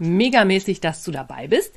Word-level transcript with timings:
megamäßig, 0.00 0.80
dass 0.80 1.04
du 1.04 1.10
dabei 1.10 1.46
bist. 1.46 1.72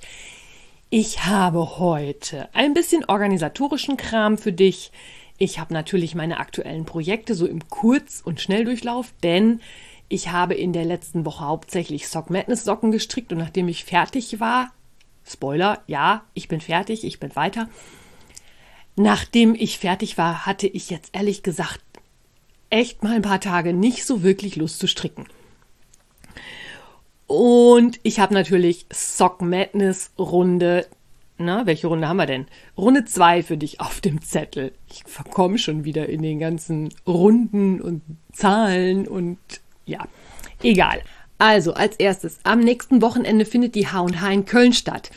Ich 0.89 1.25
habe 1.25 1.79
heute 1.79 2.49
ein 2.53 2.73
bisschen 2.73 3.05
organisatorischen 3.05 3.97
Kram 3.97 4.37
für 4.37 4.53
dich. 4.53 4.91
Ich 5.37 5.59
habe 5.59 5.73
natürlich 5.73 6.15
meine 6.15 6.39
aktuellen 6.39 6.85
Projekte 6.85 7.35
so 7.35 7.45
im 7.45 7.67
Kurz- 7.69 8.21
und 8.23 8.41
Schnelldurchlauf, 8.41 9.13
denn 9.23 9.61
ich 10.09 10.31
habe 10.31 10.53
in 10.53 10.73
der 10.73 10.85
letzten 10.85 11.25
Woche 11.25 11.45
hauptsächlich 11.45 12.07
Sock 12.07 12.29
Madness 12.29 12.63
Socken 12.63 12.91
gestrickt 12.91 13.31
und 13.31 13.39
nachdem 13.39 13.67
ich 13.67 13.85
fertig 13.85 14.39
war, 14.39 14.71
Spoiler, 15.25 15.81
ja, 15.87 16.23
ich 16.33 16.47
bin 16.47 16.61
fertig, 16.61 17.03
ich 17.03 17.19
bin 17.19 17.35
weiter. 17.35 17.69
Nachdem 18.95 19.55
ich 19.55 19.79
fertig 19.79 20.17
war, 20.17 20.45
hatte 20.45 20.67
ich 20.67 20.89
jetzt 20.89 21.15
ehrlich 21.15 21.43
gesagt 21.43 21.81
echt 22.69 23.03
mal 23.03 23.15
ein 23.15 23.21
paar 23.21 23.39
Tage 23.39 23.73
nicht 23.73 24.05
so 24.05 24.23
wirklich 24.23 24.55
Lust 24.55 24.79
zu 24.79 24.87
stricken. 24.87 25.25
Und 27.33 27.99
ich 28.03 28.19
habe 28.19 28.35
natürlich 28.35 28.85
Sock 28.93 29.41
Madness 29.41 30.11
Runde. 30.19 30.85
Na, 31.39 31.65
welche 31.65 31.87
Runde 31.87 32.07
haben 32.07 32.17
wir 32.17 32.27
denn? 32.27 32.45
Runde 32.77 33.05
2 33.05 33.41
für 33.41 33.57
dich 33.57 33.79
auf 33.79 34.01
dem 34.01 34.21
Zettel. 34.21 34.71
Ich 34.87 35.03
verkomme 35.07 35.57
schon 35.57 35.83
wieder 35.83 36.07
in 36.09 36.21
den 36.21 36.37
ganzen 36.37 36.93
Runden 37.07 37.81
und 37.81 38.03
Zahlen 38.33 39.07
und 39.07 39.39
ja, 39.87 40.05
egal. 40.61 41.01
Also, 41.39 41.73
als 41.73 41.95
erstes, 41.95 42.37
am 42.43 42.59
nächsten 42.59 43.01
Wochenende 43.01 43.45
findet 43.45 43.73
die 43.73 43.87
H&H 43.87 44.31
in 44.31 44.45
Köln 44.45 44.73
statt. 44.73 45.09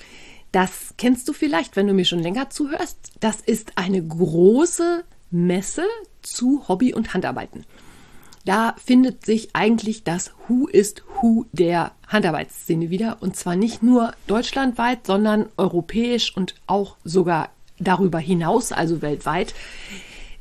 Das 0.52 0.94
kennst 0.96 1.28
du 1.28 1.34
vielleicht, 1.34 1.76
wenn 1.76 1.86
du 1.86 1.92
mir 1.92 2.06
schon 2.06 2.20
länger 2.20 2.48
zuhörst. 2.48 2.96
Das 3.20 3.42
ist 3.42 3.72
eine 3.76 4.02
große 4.02 5.04
Messe 5.30 5.84
zu 6.22 6.66
Hobby- 6.66 6.94
und 6.94 7.12
Handarbeiten. 7.12 7.66
Da 8.46 8.76
findet 8.78 9.26
sich 9.26 9.50
eigentlich 9.54 10.04
das 10.04 10.32
Who 10.46 10.68
ist 10.68 11.02
Who 11.20 11.46
der 11.50 11.90
Handarbeitsszene 12.06 12.90
wieder. 12.90 13.16
Und 13.18 13.34
zwar 13.34 13.56
nicht 13.56 13.82
nur 13.82 14.12
deutschlandweit, 14.28 15.04
sondern 15.04 15.46
europäisch 15.56 16.34
und 16.36 16.54
auch 16.68 16.96
sogar 17.02 17.50
darüber 17.80 18.20
hinaus, 18.20 18.70
also 18.70 19.02
weltweit. 19.02 19.52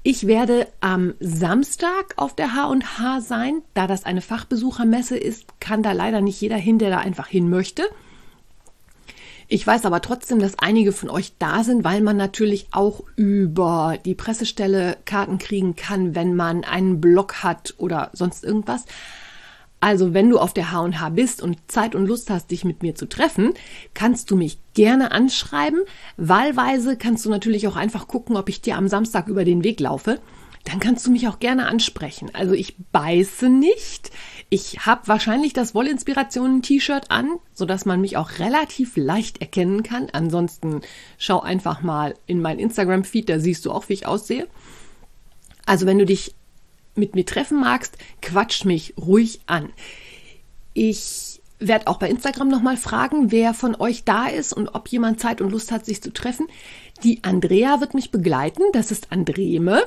Ich 0.04 0.28
werde 0.28 0.68
am 0.82 1.16
Samstag 1.20 2.14
auf 2.18 2.36
der 2.36 2.54
H&H 2.54 3.22
sein. 3.22 3.64
Da 3.74 3.88
das 3.88 4.06
eine 4.06 4.22
Fachbesuchermesse 4.22 5.18
ist, 5.18 5.60
kann 5.60 5.82
da 5.82 5.92
leider 5.92 6.22
nicht 6.22 6.40
jeder 6.40 6.58
hin, 6.58 6.78
der 6.78 6.92
da 6.92 7.00
einfach 7.00 7.28
hin 7.28 7.50
möchte. 7.50 7.82
Ich 9.48 9.66
weiß 9.66 9.86
aber 9.86 10.02
trotzdem, 10.02 10.40
dass 10.40 10.58
einige 10.58 10.92
von 10.92 11.10
euch 11.10 11.34
da 11.38 11.64
sind, 11.64 11.84
weil 11.84 12.02
man 12.02 12.18
natürlich 12.18 12.68
auch 12.72 13.04
über 13.16 13.98
die 14.04 14.16
Pressestelle 14.16 14.98
Karten 15.06 15.38
kriegen 15.38 15.76
kann, 15.76 16.16
wenn 16.16 16.36
man 16.36 16.64
einen 16.64 17.00
Blog 17.00 17.44
hat 17.44 17.76
oder 17.78 18.10
sonst 18.14 18.44
irgendwas. 18.44 18.86
Also 19.80 20.16
wenn 20.16 20.32
du 20.32 20.40
auf 20.40 20.54
der 20.54 20.72
H&H 20.72 21.10
bist 21.10 21.44
und 21.44 21.60
Zeit 21.68 21.94
und 21.94 22.08
Lust 22.08 22.32
hast, 22.32 22.50
dich 22.50 22.66
mit 22.66 22.82
mir 22.82 22.96
zu 22.96 23.08
treffen, 23.08 23.54
kannst 23.94 24.32
du 24.32 24.36
mich 24.36 24.58
gerne 24.74 25.12
anschreiben. 25.12 25.82
Wahlweise 26.18 26.98
kannst 26.98 27.24
du 27.24 27.30
natürlich 27.30 27.68
auch 27.68 27.76
einfach 27.76 28.08
gucken, 28.08 28.38
ob 28.38 28.50
ich 28.50 28.62
dir 28.62 28.78
am 28.78 28.88
Samstag 28.88 29.28
über 29.28 29.46
den 29.46 29.64
Weg 29.64 29.80
laufe. 29.80 30.20
Dann 30.66 30.80
kannst 30.80 31.06
du 31.06 31.12
mich 31.12 31.28
auch 31.28 31.40
gerne 31.40 31.68
ansprechen. 31.68 32.32
Also 32.34 32.54
ich 32.54 32.76
beiße 32.92 33.50
nicht. 33.50 34.12
Ich 34.50 34.86
habe 34.86 35.08
wahrscheinlich 35.08 35.54
das 35.54 35.76
Wollinspirationen-T-Shirt 35.76 37.12
an, 37.12 37.30
sodass 37.54 37.86
man 37.86 38.02
mich 38.02 38.18
auch 38.18 38.40
relativ 38.40 38.98
leicht 38.98 39.42
erkennen 39.42 39.84
kann. 39.84 40.10
Ansonsten 40.12 40.82
schau 41.18 41.40
einfach 41.40 41.82
mal 41.82 42.16
in 42.26 42.42
mein 42.42 42.58
Instagram-Feed, 42.58 43.30
da 43.30 43.40
siehst 43.40 43.66
du 43.66 43.72
auch, 43.72 43.90
wie 43.90 43.94
ich 43.94 44.08
aussehe. 44.08 44.48
Also 45.68 45.86
wenn 45.86 46.00
du 46.00 46.06
dich 46.06 46.34
mit 46.96 47.14
mir 47.14 47.26
treffen 47.26 47.60
magst, 47.60 47.98
quatsch 48.22 48.66
mich 48.66 48.96
ruhig 48.98 49.42
an. 49.46 49.72
Ich 50.74 51.42
werde 51.60 51.88
auch 51.88 51.98
bei 52.00 52.10
Instagram 52.10 52.48
nochmal 52.48 52.78
fragen, 52.78 53.32
wer 53.32 53.54
von 53.54 53.76
euch 53.76 54.04
da 54.04 54.28
ist 54.28 54.52
und 54.52 54.70
ob 54.70 54.88
jemand 54.88 55.20
Zeit 55.20 55.42
und 55.42 55.52
Lust 55.52 55.72
hat, 55.72 55.86
sich 55.86 56.02
zu 56.02 56.12
treffen. 56.12 56.48
Die 57.04 57.24
Andrea 57.24 57.82
wird 57.82 57.94
mich 57.94 58.12
begleiten. 58.12 58.64
Das 58.74 58.92
ist 58.92 59.12
Andreme. 59.12 59.82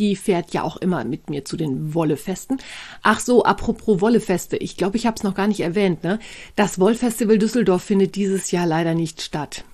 Die 0.00 0.16
fährt 0.16 0.52
ja 0.52 0.62
auch 0.62 0.78
immer 0.78 1.04
mit 1.04 1.30
mir 1.30 1.44
zu 1.44 1.56
den 1.56 1.94
Wollefesten. 1.94 2.58
Ach 3.02 3.20
so, 3.20 3.44
apropos 3.44 4.00
Wollefeste. 4.00 4.56
Ich 4.56 4.76
glaube, 4.76 4.96
ich 4.96 5.06
habe 5.06 5.16
es 5.16 5.22
noch 5.22 5.34
gar 5.34 5.46
nicht 5.46 5.60
erwähnt. 5.60 6.02
Ne? 6.02 6.18
Das 6.56 6.80
Wollfestival 6.80 7.38
Düsseldorf 7.38 7.82
findet 7.82 8.16
dieses 8.16 8.50
Jahr 8.50 8.66
leider 8.66 8.94
nicht 8.94 9.20
statt. 9.20 9.64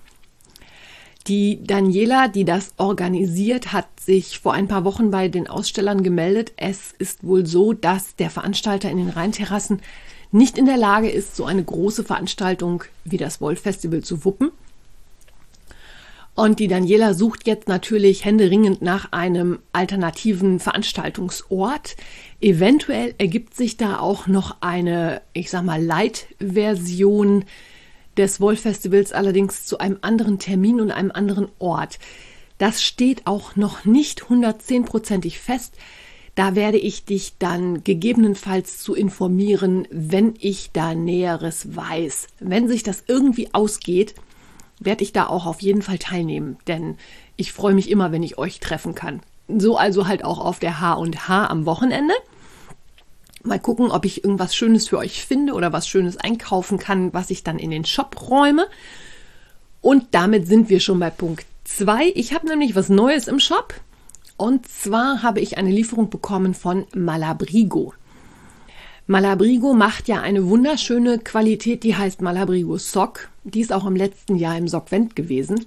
Die 1.29 1.63
Daniela, 1.65 2.29
die 2.29 2.45
das 2.45 2.75
organisiert, 2.77 3.73
hat 3.73 3.87
sich 4.01 4.39
vor 4.39 4.53
ein 4.53 4.69
paar 4.69 4.85
Wochen 4.85 5.11
bei 5.11 5.29
den 5.29 5.49
Ausstellern 5.49 6.03
gemeldet. 6.03 6.53
Es 6.57 6.93
ist 6.99 7.25
wohl 7.25 7.47
so, 7.47 7.73
dass 7.73 8.15
der 8.17 8.31
Veranstalter 8.31 8.91
in 8.91 8.99
den 8.99 9.09
Rheinterrassen 9.09 9.81
nicht 10.31 10.59
in 10.59 10.67
der 10.67 10.77
Lage 10.77 11.09
ist, 11.09 11.35
so 11.35 11.45
eine 11.45 11.65
große 11.65 12.05
Veranstaltung 12.05 12.85
wie 13.05 13.17
das 13.17 13.41
Wollfestival 13.41 14.03
zu 14.03 14.25
wuppen. 14.25 14.51
Und 16.37 16.61
die 16.61 16.69
Daniela 16.69 17.15
sucht 17.15 17.47
jetzt 17.47 17.67
natürlich 17.67 18.27
händeringend 18.27 18.83
nach 18.83 19.11
einem 19.11 19.61
alternativen 19.73 20.61
Veranstaltungsort. 20.61 21.97
Eventuell 22.43 23.15
ergibt 23.17 23.55
sich 23.55 23.79
da 23.79 23.99
auch 23.99 24.27
noch 24.27 24.59
eine, 24.61 25.23
ich 25.33 25.51
sag 25.51 25.65
mal, 25.65 25.83
Light-Version 25.83 27.47
des 28.19 28.39
Wollfestivals, 28.39 29.13
allerdings 29.13 29.65
zu 29.65 29.79
einem 29.79 29.97
anderen 30.03 30.39
Termin 30.39 30.83
und 30.83 30.91
einem 30.91 31.11
anderen 31.11 31.49
Ort. 31.59 31.99
Das 32.59 32.83
steht 32.83 33.27
auch 33.27 33.57
noch 33.57 33.87
nicht 33.87 34.29
hundertzehnprozentig 34.29 35.39
fest. 35.39 35.75
Da 36.35 36.55
werde 36.55 36.77
ich 36.77 37.07
dich 37.07 37.39
dann 37.39 37.83
gegebenenfalls 37.83 38.79
zu 38.83 38.95
informieren, 38.95 39.89
wenn 39.91 40.35
ich 40.39 40.71
da 40.75 40.95
Näheres 40.95 41.75
weiß. 41.75 42.27
Wenn 42.41 42.69
sich 42.69 42.83
das 42.83 43.05
irgendwie 43.07 43.55
ausgeht, 43.55 44.15
werde 44.79 45.03
ich 45.03 45.13
da 45.13 45.27
auch 45.27 45.47
auf 45.47 45.63
jeden 45.63 45.83
Fall 45.83 45.99
teilnehmen, 45.99 46.59
denn 46.67 46.97
ich 47.37 47.53
freue 47.53 47.75
mich 47.75 47.91
immer, 47.91 48.13
wenn 48.13 48.23
ich 48.23 48.39
euch 48.39 48.61
treffen 48.61 48.95
kann. 48.95 49.21
So 49.49 49.77
also 49.77 50.07
halt 50.07 50.25
auch 50.25 50.39
auf 50.39 50.59
der 50.59 50.81
H&H 50.81 51.47
am 51.47 51.67
Wochenende. 51.67 52.15
Mal 53.43 53.61
gucken, 53.61 53.91
ob 53.91 54.05
ich 54.05 54.25
irgendwas 54.25 54.57
Schönes 54.57 54.89
für 54.89 54.99
euch 54.99 55.25
finde 55.25 55.53
oder 55.53 55.73
was 55.73 55.87
Schönes 55.87 56.17
einkaufen 56.17 56.79
kann, 56.79 57.15
was 57.15 57.31
ich 57.31 57.45
dann 57.45 57.59
in 57.59 57.71
den 57.71 57.85
Shop 57.85 58.29
räume. 58.29 58.67
Und 59.81 60.07
damit 60.11 60.49
sind 60.49 60.69
wir 60.69 60.81
schon 60.81 60.99
bei 60.99 61.11
Punkt 61.11 61.47
2. 61.65 62.13
Ich 62.17 62.35
habe 62.35 62.49
nämlich 62.49 62.75
was 62.75 62.89
Neues 62.89 63.29
im 63.29 63.39
Shop. 63.39 63.75
Und 64.37 64.69
zwar 64.69 65.23
habe 65.23 65.41
ich 65.41 65.59
eine 65.59 65.71
Lieferung 65.71 66.11
bekommen 66.11 66.55
von 66.55 66.87
Malabrigo. 66.95 67.95
Malabrigo 69.09 69.73
macht 69.73 70.09
ja 70.09 70.21
eine 70.21 70.49
wunderschöne 70.49 71.21
Qualität, 71.21 71.85
die 71.85 71.95
heißt 71.95 72.23
Malabrigo 72.23 72.77
Sock. 72.77 73.29
Die 73.45 73.61
ist 73.61 73.73
auch 73.73 73.87
im 73.87 73.95
letzten 73.95 74.35
Jahr 74.35 74.59
im 74.59 74.67
Sockvent 74.67 75.15
gewesen. 75.15 75.67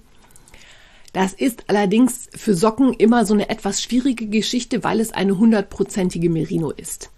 Das 1.13 1.33
ist 1.33 1.63
allerdings 1.67 2.29
für 2.35 2.53
Socken 2.53 2.93
immer 2.93 3.25
so 3.25 3.33
eine 3.33 3.49
etwas 3.49 3.81
schwierige 3.81 4.27
Geschichte, 4.27 4.83
weil 4.83 4.99
es 4.99 5.13
eine 5.13 5.37
hundertprozentige 5.37 6.29
Merino 6.29 6.69
ist. 6.71 7.11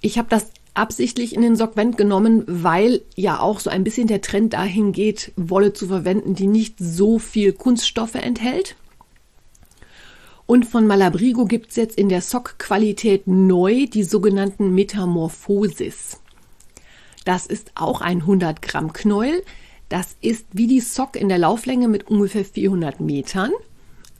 Ich 0.00 0.16
habe 0.16 0.28
das 0.30 0.50
absichtlich 0.72 1.34
in 1.34 1.42
den 1.42 1.56
Sockvent 1.56 1.98
genommen, 1.98 2.44
weil 2.46 3.02
ja 3.14 3.40
auch 3.40 3.60
so 3.60 3.68
ein 3.68 3.84
bisschen 3.84 4.06
der 4.06 4.22
Trend 4.22 4.54
dahin 4.54 4.92
geht, 4.92 5.32
Wolle 5.36 5.74
zu 5.74 5.88
verwenden, 5.88 6.34
die 6.34 6.46
nicht 6.46 6.76
so 6.78 7.18
viel 7.18 7.52
Kunststoffe 7.52 8.14
enthält. 8.14 8.74
Und 10.48 10.64
von 10.64 10.86
Malabrigo 10.86 11.44
gibt 11.44 11.68
es 11.68 11.76
jetzt 11.76 11.98
in 11.98 12.08
der 12.08 12.22
Sock-Qualität 12.22 13.26
neu 13.26 13.84
die 13.84 14.02
sogenannten 14.02 14.74
Metamorphosis. 14.74 16.22
Das 17.26 17.44
ist 17.44 17.72
auch 17.74 18.00
ein 18.00 18.22
100 18.22 18.62
Gramm 18.62 18.94
Knäuel. 18.94 19.44
Das 19.90 20.16
ist 20.22 20.46
wie 20.52 20.66
die 20.66 20.80
Sock 20.80 21.16
in 21.16 21.28
der 21.28 21.36
Lauflänge 21.36 21.86
mit 21.86 22.08
ungefähr 22.08 22.46
400 22.46 22.98
Metern. 22.98 23.52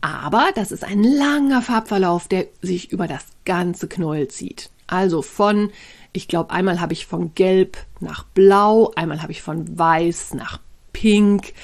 Aber 0.03 0.51
das 0.55 0.71
ist 0.71 0.85
ein 0.85 1.03
langer 1.03 1.63
Farbverlauf, 1.63 2.29
der 2.29 2.49
sich 2.61 2.93
über 2.93 3.09
das 3.09 3.25
ganze 3.47 3.89
Knäuel 3.89 4.29
zieht. 4.29 4.69
Also 4.87 5.23
von, 5.23 5.71
ich 6.13 6.29
glaube, 6.29 6.51
einmal 6.51 6.79
habe 6.79 6.93
ich 6.93 7.07
von 7.07 7.35
Gelb 7.35 7.79
nach 8.01 8.25
Blau, 8.25 8.93
einmal 8.97 9.23
habe 9.23 9.33
ich 9.33 9.41
von 9.41 9.79
Weiß 9.79 10.35
nach 10.35 10.61
Pink. 10.93 11.55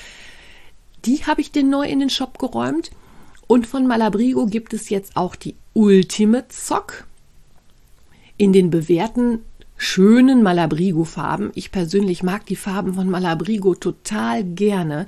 Die 1.05 1.27
habe 1.27 1.43
ich 1.43 1.53
den 1.53 1.69
neu 1.69 1.87
in 1.87 2.01
den 2.01 2.09
Shop 2.09 2.39
geräumt. 2.39 2.93
Und 3.47 3.67
von 3.67 3.87
Malabrigo 3.87 4.47
gibt 4.47 4.73
es 4.73 4.89
jetzt 4.89 5.17
auch 5.17 5.37
die 5.37 5.55
Ultimate 5.75 6.47
Sock 6.51 7.05
in 8.37 8.53
den 8.53 8.71
bewährten 8.71 9.41
schönen 9.77 10.43
Malabrigo-Farben. 10.43 11.51
Ich 11.55 11.71
persönlich 11.71 12.23
mag 12.23 12.47
die 12.47 12.57
Farben 12.57 12.95
von 12.95 13.11
Malabrigo 13.11 13.75
total 13.75 14.45
gerne. 14.45 15.07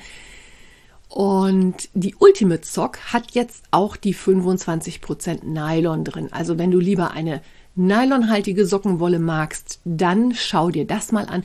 Und 1.08 1.88
die 1.94 2.14
Ultimate 2.18 2.66
Sock 2.66 2.98
hat 3.12 3.32
jetzt 3.32 3.64
auch 3.70 3.96
die 3.96 4.14
25% 4.14 5.44
Nylon 5.44 6.04
drin. 6.04 6.28
Also 6.32 6.58
wenn 6.58 6.70
du 6.70 6.78
lieber 6.78 7.12
eine 7.12 7.40
nylonhaltige 7.74 8.66
Sockenwolle 8.66 9.18
magst, 9.18 9.80
dann 9.84 10.34
schau 10.34 10.70
dir 10.70 10.86
das 10.86 11.12
mal 11.12 11.26
an. 11.26 11.44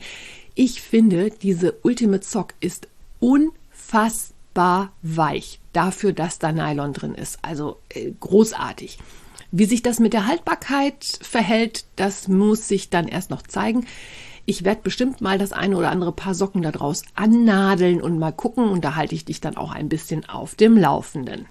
Ich 0.54 0.82
finde, 0.82 1.30
diese 1.30 1.74
Ultimate 1.82 2.24
Sock 2.24 2.54
ist 2.60 2.88
unfassbar 3.20 4.92
weich 5.02 5.61
dafür, 5.72 6.12
dass 6.12 6.38
da 6.38 6.52
Nylon 6.52 6.92
drin 6.92 7.14
ist. 7.14 7.38
Also 7.42 7.78
äh, 7.88 8.12
großartig. 8.18 8.98
Wie 9.50 9.66
sich 9.66 9.82
das 9.82 9.98
mit 9.98 10.12
der 10.12 10.26
Haltbarkeit 10.26 11.04
verhält, 11.20 11.84
das 11.96 12.28
muss 12.28 12.68
sich 12.68 12.88
dann 12.88 13.06
erst 13.06 13.30
noch 13.30 13.42
zeigen. 13.42 13.86
Ich 14.44 14.64
werde 14.64 14.80
bestimmt 14.82 15.20
mal 15.20 15.38
das 15.38 15.52
eine 15.52 15.76
oder 15.76 15.90
andere 15.90 16.12
Paar 16.12 16.34
Socken 16.34 16.62
daraus 16.62 17.02
annadeln 17.14 18.02
und 18.02 18.18
mal 18.18 18.32
gucken 18.32 18.68
und 18.68 18.84
da 18.84 18.96
halte 18.96 19.14
ich 19.14 19.24
dich 19.24 19.40
dann 19.40 19.56
auch 19.56 19.70
ein 19.70 19.88
bisschen 19.88 20.28
auf 20.28 20.54
dem 20.54 20.76
Laufenden. 20.76 21.46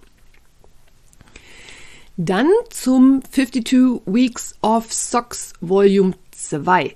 Dann 2.17 2.49
zum 2.69 3.21
52 3.31 4.01
Weeks 4.05 4.55
of 4.61 4.91
Socks 4.91 5.53
Volume 5.61 6.13
2. 6.31 6.95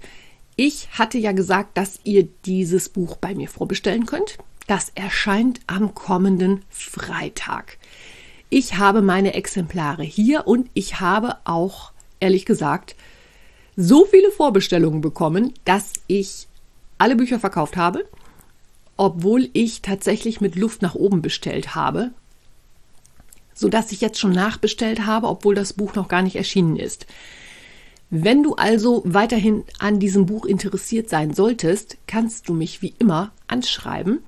Ich 0.58 0.90
hatte 0.92 1.18
ja 1.18 1.32
gesagt, 1.32 1.78
dass 1.78 2.00
ihr 2.04 2.28
dieses 2.46 2.90
Buch 2.90 3.18
bei 3.18 3.34
mir 3.34 3.48
vorbestellen 3.48 4.06
könnt. 4.06 4.38
Das 4.68 4.92
erscheint 4.96 5.60
am 5.68 5.94
kommenden 5.94 6.64
Freitag. 6.70 7.78
Ich 8.50 8.78
habe 8.78 9.02
meine 9.02 9.34
Exemplare 9.34 10.04
hier 10.04 10.48
und 10.48 10.70
ich 10.74 11.00
habe 11.00 11.38
auch, 11.46 11.92
ehrlich 12.20 12.46
gesagt, 12.46 12.96
so 13.76 14.06
viele 14.06 14.32
Vorbestellungen 14.32 15.02
bekommen, 15.02 15.54
dass 15.66 15.94
ich 16.08 16.48
alle 16.98 17.16
Bücher 17.16 17.40
verkauft 17.40 17.78
habe, 17.78 18.08
obwohl 18.98 19.50
ich 19.54 19.82
tatsächlich 19.82 20.42
mit 20.42 20.56
Luft 20.56 20.82
nach 20.82 20.96
oben 20.96 21.22
bestellt 21.22 21.76
habe, 21.76 22.12
sodass 23.54 23.92
ich 23.92 24.02
jetzt 24.02 24.20
schon 24.20 24.32
nachbestellt 24.32 25.06
habe, 25.06 25.28
obwohl 25.28 25.56
das 25.56 25.74
Buch 25.74 25.94
noch 25.96 26.08
gar 26.08 26.22
nicht 26.22 26.38
erschienen 26.38 26.78
ist. 26.78 27.06
Wenn 28.10 28.44
du 28.44 28.56
also 28.56 29.02
weiterhin 29.06 29.64
an 29.80 30.00
diesem 30.00 30.26
Buch 30.26 30.46
interessiert 30.46 31.10
sein 31.10 31.34
solltest, 31.34 31.98
kannst 32.08 32.48
du 32.48 32.54
mich 32.54 32.82
wie 32.82 32.94
immer 33.00 33.32
anschreiben 33.48 34.20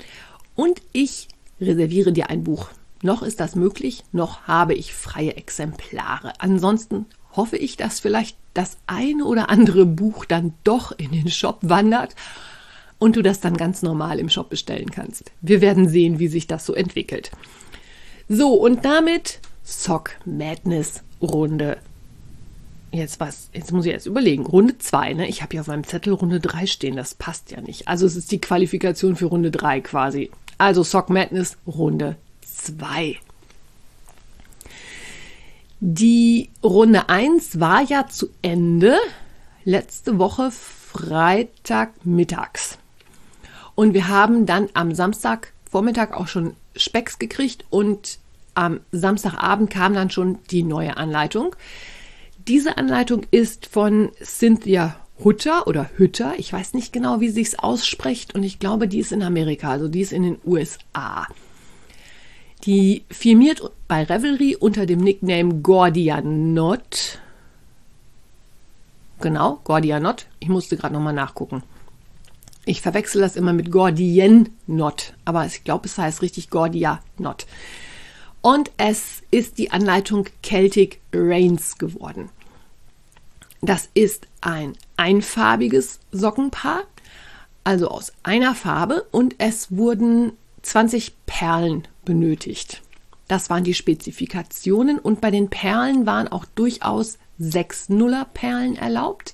und 0.57 0.81
ich 0.91 1.29
reserviere 1.61 2.11
dir 2.11 2.29
ein 2.29 2.43
Buch. 2.43 2.69
Noch 3.01 3.21
ist 3.21 3.39
das 3.39 3.55
möglich, 3.55 4.03
noch 4.11 4.41
habe 4.41 4.73
ich 4.73 4.93
freie 4.93 5.37
Exemplare. 5.37 6.33
Ansonsten 6.39 7.05
hoffe 7.31 7.55
ich, 7.55 7.77
dass 7.77 8.01
vielleicht 8.01 8.35
das 8.53 8.77
eine 8.87 9.23
oder 9.23 9.49
andere 9.49 9.85
Buch 9.85 10.25
dann 10.25 10.53
doch 10.65 10.91
in 10.91 11.11
den 11.11 11.29
Shop 11.29 11.59
wandert 11.61 12.15
und 12.97 13.15
du 13.15 13.21
das 13.21 13.39
dann 13.39 13.55
ganz 13.55 13.83
normal 13.83 14.19
im 14.19 14.29
Shop 14.29 14.49
bestellen 14.49 14.89
kannst. 14.89 15.31
Wir 15.41 15.61
werden 15.61 15.87
sehen, 15.87 16.19
wie 16.19 16.27
sich 16.27 16.47
das 16.47 16.65
so 16.65 16.73
entwickelt. 16.73 17.31
So, 18.27 18.53
und 18.55 18.83
damit 18.83 19.39
Sock 19.63 20.11
Madness 20.25 21.03
Runde. 21.21 21.77
Jetzt 22.91 23.19
was? 23.19 23.49
Jetzt 23.53 23.71
muss 23.71 23.85
ich 23.85 23.91
erst 23.91 24.07
überlegen. 24.07 24.45
Runde 24.45 24.77
2, 24.77 25.13
ne? 25.13 25.27
Ich 25.27 25.41
habe 25.41 25.51
hier 25.51 25.61
auf 25.61 25.67
meinem 25.67 25.83
Zettel 25.83 26.13
Runde 26.13 26.39
3 26.39 26.65
stehen. 26.65 26.95
Das 26.95 27.13
passt 27.13 27.51
ja 27.51 27.61
nicht. 27.61 27.87
Also 27.87 28.05
es 28.05 28.15
ist 28.15 28.31
die 28.31 28.41
Qualifikation 28.41 29.15
für 29.15 29.25
Runde 29.25 29.51
3 29.51 29.81
quasi. 29.81 30.31
Also 30.57 30.83
Sock 30.83 31.09
Madness 31.09 31.57
Runde 31.67 32.15
2. 32.41 33.19
Die 35.79 36.49
Runde 36.63 37.07
1 37.07 37.59
war 37.59 37.81
ja 37.81 38.07
zu 38.07 38.29
Ende 38.41 38.97
letzte 39.63 40.17
Woche 40.17 40.49
Freitagmittags. 40.49 42.79
Und 43.75 43.93
wir 43.93 44.07
haben 44.07 44.47
dann 44.47 44.69
am 44.73 44.95
Samstagvormittag 44.95 46.13
auch 46.13 46.27
schon 46.27 46.55
Specks 46.75 47.19
gekriegt 47.19 47.65
und 47.69 48.17
am 48.55 48.79
Samstagabend 48.91 49.69
kam 49.69 49.93
dann 49.93 50.09
schon 50.09 50.39
die 50.49 50.63
neue 50.63 50.97
Anleitung. 50.97 51.55
Diese 52.47 52.79
Anleitung 52.79 53.27
ist 53.29 53.67
von 53.67 54.09
Cynthia 54.23 54.95
Hutter 55.23 55.67
oder 55.67 55.89
Hütter. 55.97 56.35
Ich 56.37 56.53
weiß 56.53 56.73
nicht 56.73 56.93
genau, 56.93 57.19
wie 57.19 57.29
sie 57.29 57.41
es 57.41 57.57
ausspricht 57.57 58.35
und 58.35 58.43
ich 58.43 58.59
glaube, 58.59 58.87
die 58.87 58.99
ist 58.99 59.11
in 59.11 59.23
Amerika, 59.23 59.71
also 59.71 59.87
die 59.87 60.01
ist 60.01 60.13
in 60.13 60.23
den 60.23 60.37
USA. 60.45 61.27
Die 62.65 63.03
firmiert 63.09 63.61
bei 63.87 64.03
Revelry 64.03 64.55
unter 64.55 64.85
dem 64.85 64.99
Nickname 64.99 65.55
Gordianot. 65.61 67.19
Genau, 69.19 69.59
Gordianot. 69.63 70.27
Ich 70.39 70.49
musste 70.49 70.77
gerade 70.77 70.93
nochmal 70.93 71.13
nachgucken. 71.13 71.63
Ich 72.65 72.81
verwechsel 72.81 73.21
das 73.21 73.35
immer 73.35 73.53
mit 73.53 73.71
Gordianot, 73.71 75.13
aber 75.23 75.45
ich 75.45 75.63
glaube, 75.63 75.85
es 75.85 75.97
heißt 75.97 76.21
richtig 76.21 76.49
Gordianot. 76.49 77.47
Und 78.41 78.71
es 78.77 79.23
ist 79.31 79.57
die 79.57 79.71
Anleitung 79.71 80.27
Celtic 80.43 80.99
Rains 81.13 81.77
geworden. 81.77 82.29
Das 83.61 83.89
ist 83.93 84.27
ein 84.41 84.73
einfarbiges 84.97 85.99
Sockenpaar, 86.11 86.83
also 87.63 87.89
aus 87.89 88.13
einer 88.23 88.55
Farbe, 88.55 89.05
und 89.11 89.35
es 89.39 89.75
wurden 89.75 90.33
20 90.61 91.13
Perlen 91.25 91.87
benötigt. 92.05 92.81
Das 93.27 93.49
waren 93.49 93.63
die 93.63 93.73
Spezifikationen 93.73 94.99
und 94.99 95.21
bei 95.21 95.31
den 95.31 95.49
Perlen 95.49 96.05
waren 96.05 96.27
auch 96.27 96.45
durchaus 96.45 97.17
sechs 97.37 97.89
Nuller-Perlen 97.89 98.77
erlaubt. 98.77 99.33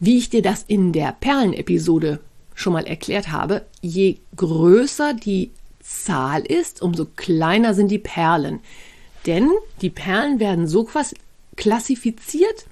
Wie 0.00 0.18
ich 0.18 0.28
dir 0.28 0.42
das 0.42 0.64
in 0.66 0.92
der 0.92 1.12
Perlen-Episode 1.12 2.20
schon 2.54 2.72
mal 2.72 2.86
erklärt 2.86 3.30
habe, 3.30 3.64
je 3.80 4.18
größer 4.36 5.14
die 5.14 5.50
Zahl 5.80 6.42
ist, 6.42 6.82
umso 6.82 7.06
kleiner 7.16 7.74
sind 7.74 7.88
die 7.88 7.98
Perlen. 7.98 8.60
Denn 9.26 9.50
die 9.80 9.90
Perlen 9.90 10.40
werden 10.40 10.66
so 10.66 10.88
klassifiziert, 11.56 12.66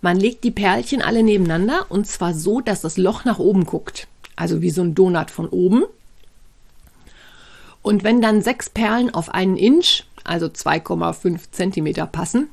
man 0.00 0.18
legt 0.18 0.44
die 0.44 0.50
Perlchen 0.50 1.02
alle 1.02 1.22
nebeneinander 1.22 1.86
und 1.88 2.06
zwar 2.06 2.34
so, 2.34 2.60
dass 2.60 2.80
das 2.80 2.96
Loch 2.96 3.24
nach 3.24 3.38
oben 3.38 3.64
guckt. 3.64 4.08
Also 4.36 4.62
wie 4.62 4.70
so 4.70 4.82
ein 4.82 4.94
Donut 4.94 5.30
von 5.30 5.48
oben. 5.48 5.84
Und 7.82 8.04
wenn 8.04 8.20
dann 8.20 8.42
sechs 8.42 8.70
Perlen 8.70 9.12
auf 9.12 9.30
einen 9.30 9.56
Inch, 9.56 10.04
also 10.24 10.46
2,5 10.46 11.50
Zentimeter 11.50 12.06
passen, 12.06 12.48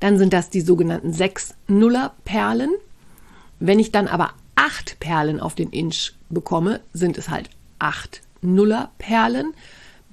dann 0.00 0.18
sind 0.18 0.32
das 0.32 0.50
die 0.50 0.60
sogenannten 0.60 1.12
sechs 1.12 1.54
Nuller 1.66 2.14
Perlen. 2.24 2.70
Wenn 3.58 3.78
ich 3.78 3.92
dann 3.92 4.08
aber 4.08 4.32
acht 4.54 4.98
Perlen 5.00 5.40
auf 5.40 5.54
den 5.54 5.70
Inch 5.70 6.12
bekomme, 6.28 6.80
sind 6.92 7.18
es 7.18 7.30
halt 7.30 7.50
acht 7.78 8.22
Nuller 8.42 8.90
Perlen. 8.98 9.54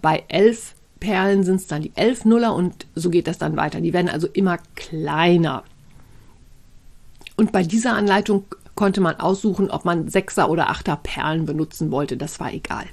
Bei 0.02 0.24
elf 0.28 0.76
Perlen 1.00 1.44
sind 1.44 1.58
es 1.58 1.68
dann 1.68 1.82
die 1.82 1.92
elf 1.96 2.24
Nuller 2.24 2.56
und 2.56 2.86
so 2.96 3.10
geht 3.10 3.28
das 3.28 3.38
dann 3.38 3.58
weiter. 3.58 3.82
Die 3.82 3.94
werden 3.94 4.10
also 4.10 4.28
immer 4.28 4.58
kleiner. 4.76 5.64
Und 7.36 7.52
bei 7.52 7.64
dieser 7.64 7.94
Anleitung 7.94 8.46
konnte 8.76 9.02
man 9.02 9.20
aussuchen, 9.20 9.70
ob 9.70 9.86
man 9.86 10.10
Sechser 10.10 10.50
oder 10.50 10.70
Achter 10.70 10.96
Perlen 10.96 11.46
benutzen 11.46 11.92
wollte. 11.92 12.18
Das 12.18 12.40
war 12.40 12.54
egal. 12.54 12.86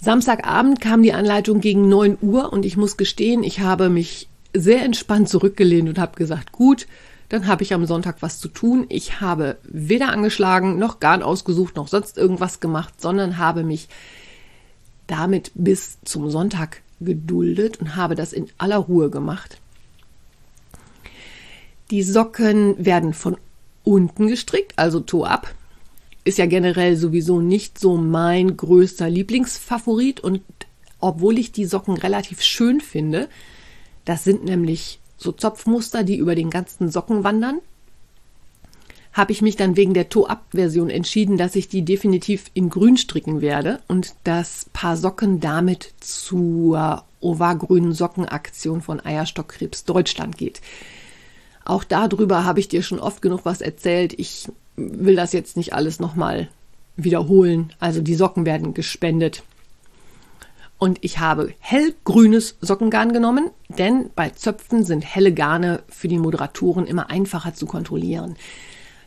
Samstagabend 0.00 0.80
kam 0.80 1.02
die 1.02 1.12
Anleitung 1.12 1.60
gegen 1.60 1.88
9 1.88 2.18
Uhr 2.20 2.52
und 2.52 2.64
ich 2.64 2.76
muss 2.76 2.96
gestehen, 2.96 3.42
ich 3.42 3.60
habe 3.60 3.88
mich 3.88 4.28
sehr 4.52 4.84
entspannt 4.84 5.28
zurückgelehnt 5.28 5.88
und 5.88 5.98
habe 5.98 6.16
gesagt, 6.16 6.52
gut, 6.52 6.86
dann 7.28 7.46
habe 7.46 7.62
ich 7.62 7.74
am 7.74 7.86
Sonntag 7.86 8.18
was 8.20 8.38
zu 8.38 8.48
tun. 8.48 8.86
Ich 8.88 9.20
habe 9.20 9.56
weder 9.64 10.10
angeschlagen, 10.10 10.78
noch 10.78 11.00
Garn 11.00 11.22
ausgesucht, 11.22 11.76
noch 11.76 11.88
sonst 11.88 12.18
irgendwas 12.18 12.60
gemacht, 12.60 13.00
sondern 13.00 13.38
habe 13.38 13.64
mich 13.64 13.88
damit 15.06 15.50
bis 15.54 15.98
zum 16.04 16.30
Sonntag 16.30 16.82
geduldet 17.00 17.78
und 17.78 17.96
habe 17.96 18.14
das 18.14 18.32
in 18.32 18.46
aller 18.58 18.78
Ruhe 18.78 19.10
gemacht. 19.10 19.58
Die 21.90 22.02
Socken 22.02 22.84
werden 22.84 23.14
von 23.14 23.36
unten 23.84 24.26
gestrickt, 24.28 24.72
also 24.76 25.00
Toe 25.00 25.28
ab 25.28 25.54
ist 26.26 26.38
ja 26.38 26.46
generell 26.46 26.96
sowieso 26.96 27.40
nicht 27.40 27.78
so 27.78 27.96
mein 27.96 28.56
größter 28.56 29.08
Lieblingsfavorit 29.08 30.18
und 30.18 30.42
obwohl 30.98 31.38
ich 31.38 31.52
die 31.52 31.66
Socken 31.66 31.96
relativ 31.96 32.42
schön 32.42 32.80
finde, 32.80 33.28
das 34.04 34.24
sind 34.24 34.44
nämlich 34.44 34.98
so 35.16 35.30
Zopfmuster, 35.30 36.02
die 36.02 36.16
über 36.16 36.34
den 36.34 36.50
ganzen 36.50 36.90
Socken 36.90 37.22
wandern, 37.22 37.60
habe 39.12 39.30
ich 39.30 39.40
mich 39.40 39.54
dann 39.54 39.76
wegen 39.76 39.94
der 39.94 40.08
Toe-Up-Version 40.08 40.90
entschieden, 40.90 41.38
dass 41.38 41.54
ich 41.54 41.68
die 41.68 41.82
definitiv 41.82 42.50
in 42.54 42.70
grün 42.70 42.96
stricken 42.96 43.40
werde 43.40 43.80
und 43.86 44.14
das 44.24 44.66
Paar 44.72 44.96
Socken 44.96 45.38
damit 45.38 45.94
zur 46.00 47.04
Ova-grünen 47.20 47.92
Sockenaktion 47.92 48.82
von 48.82 48.98
Eierstockkrebs 49.00 49.84
Deutschland 49.84 50.36
geht. 50.36 50.60
Auch 51.66 51.82
darüber 51.82 52.44
habe 52.44 52.60
ich 52.60 52.68
dir 52.68 52.82
schon 52.82 53.00
oft 53.00 53.20
genug 53.20 53.40
was 53.42 53.60
erzählt. 53.60 54.14
Ich 54.18 54.48
will 54.76 55.16
das 55.16 55.32
jetzt 55.32 55.56
nicht 55.56 55.74
alles 55.74 55.98
nochmal 55.98 56.48
wiederholen. 56.96 57.72
Also 57.80 58.00
die 58.00 58.14
Socken 58.14 58.46
werden 58.46 58.72
gespendet. 58.72 59.42
Und 60.78 60.98
ich 61.00 61.18
habe 61.18 61.52
hellgrünes 61.58 62.56
Sockengarn 62.60 63.12
genommen, 63.12 63.50
denn 63.68 64.10
bei 64.14 64.30
Zöpfen 64.30 64.84
sind 64.84 65.02
helle 65.02 65.34
Garne 65.34 65.82
für 65.88 66.06
die 66.06 66.18
Moderatoren 66.18 66.86
immer 66.86 67.10
einfacher 67.10 67.52
zu 67.52 67.66
kontrollieren. 67.66 68.36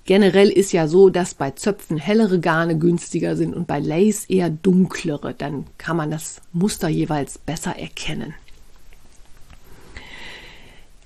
Generell 0.03 0.49
ist 0.49 0.73
ja 0.73 0.87
so, 0.87 1.09
dass 1.09 1.35
bei 1.35 1.51
Zöpfen 1.51 1.97
hellere 1.97 2.39
Garne 2.39 2.77
günstiger 2.77 3.37
sind 3.37 3.53
und 3.55 3.67
bei 3.67 3.79
Lace 3.79 4.25
eher 4.25 4.49
dunklere. 4.49 5.33
Dann 5.33 5.67
kann 5.77 5.95
man 5.95 6.11
das 6.11 6.41
Muster 6.51 6.89
jeweils 6.89 7.37
besser 7.37 7.77
erkennen. 7.77 8.33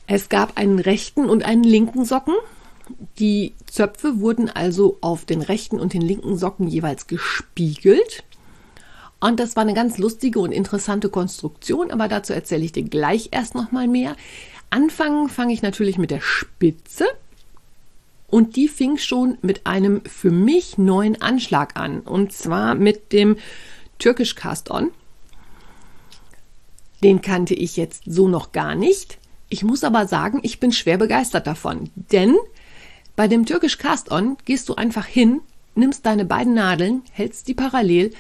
Es 0.08 0.30
gab 0.30 0.58
einen 0.58 0.80
rechten 0.80 1.30
und 1.30 1.44
einen 1.44 1.64
linken 1.64 2.06
Socken. 2.06 2.36
Die 3.20 3.54
Zöpfe 3.68 4.20
wurden 4.20 4.50
also 4.50 4.98
auf 5.02 5.26
den 5.26 5.42
rechten 5.42 5.80
und 5.80 5.94
den 5.94 6.02
linken 6.02 6.38
Socken 6.38 6.68
jeweils 6.68 7.08
gespiegelt. 7.08 8.24
Und 9.20 9.40
das 9.40 9.56
war 9.56 9.62
eine 9.62 9.74
ganz 9.74 9.98
lustige 9.98 10.40
und 10.40 10.52
interessante 10.52 11.08
Konstruktion, 11.08 11.92
aber 11.92 12.10
dazu 12.10 12.34
erzähle 12.34 12.66
ich 12.66 12.74
dir 12.74 12.84
gleich 12.84 13.30
erst 13.32 13.56
noch 13.56 13.72
mal 13.72 13.88
mehr. 13.88 14.18
Anfangen 14.70 15.30
fange 15.30 15.54
ich 15.54 15.62
natürlich 15.62 15.98
mit 15.98 16.12
der 16.12 16.20
Spitze. 16.20 17.06
Und 18.28 18.56
die 18.56 18.68
fing 18.68 18.98
schon 18.98 19.38
mit 19.42 19.66
einem 19.66 20.04
für 20.06 20.32
mich 20.32 20.78
neuen 20.78 21.22
Anschlag 21.22 21.78
an. 21.78 22.02
Und 22.02 22.34
zwar 22.34 22.76
mit 22.76 23.14
dem 23.14 23.38
Türkisch 24.00 24.36
Cast-On. 24.36 24.92
Den 27.04 27.22
kannte 27.22 27.54
ich 27.54 27.78
jetzt 27.78 28.04
so 28.06 28.28
noch 28.28 28.52
gar 28.52 28.76
nicht. 28.76 29.20
Ich 29.54 29.64
muss 29.64 29.84
aber 29.84 30.08
sagen, 30.08 30.40
ich 30.42 30.60
bin 30.60 30.72
schwer 30.72 30.98
begeistert 30.98 31.46
davon. 31.46 31.92
Denn 31.94 32.36
bei 33.16 33.28
dem 33.28 33.46
Türkisch 33.46 33.78
Cast-On 33.78 34.36
gehst 34.46 34.68
du 34.68 34.74
einfach 34.74 35.06
hin, 35.06 35.42
nimmst 35.76 36.08
deine 36.08 36.26
beiden 36.26 36.56
Nadeln, 36.56 37.04
hältst 37.12 37.48
die 37.48 37.54
parallel, 37.54 38.14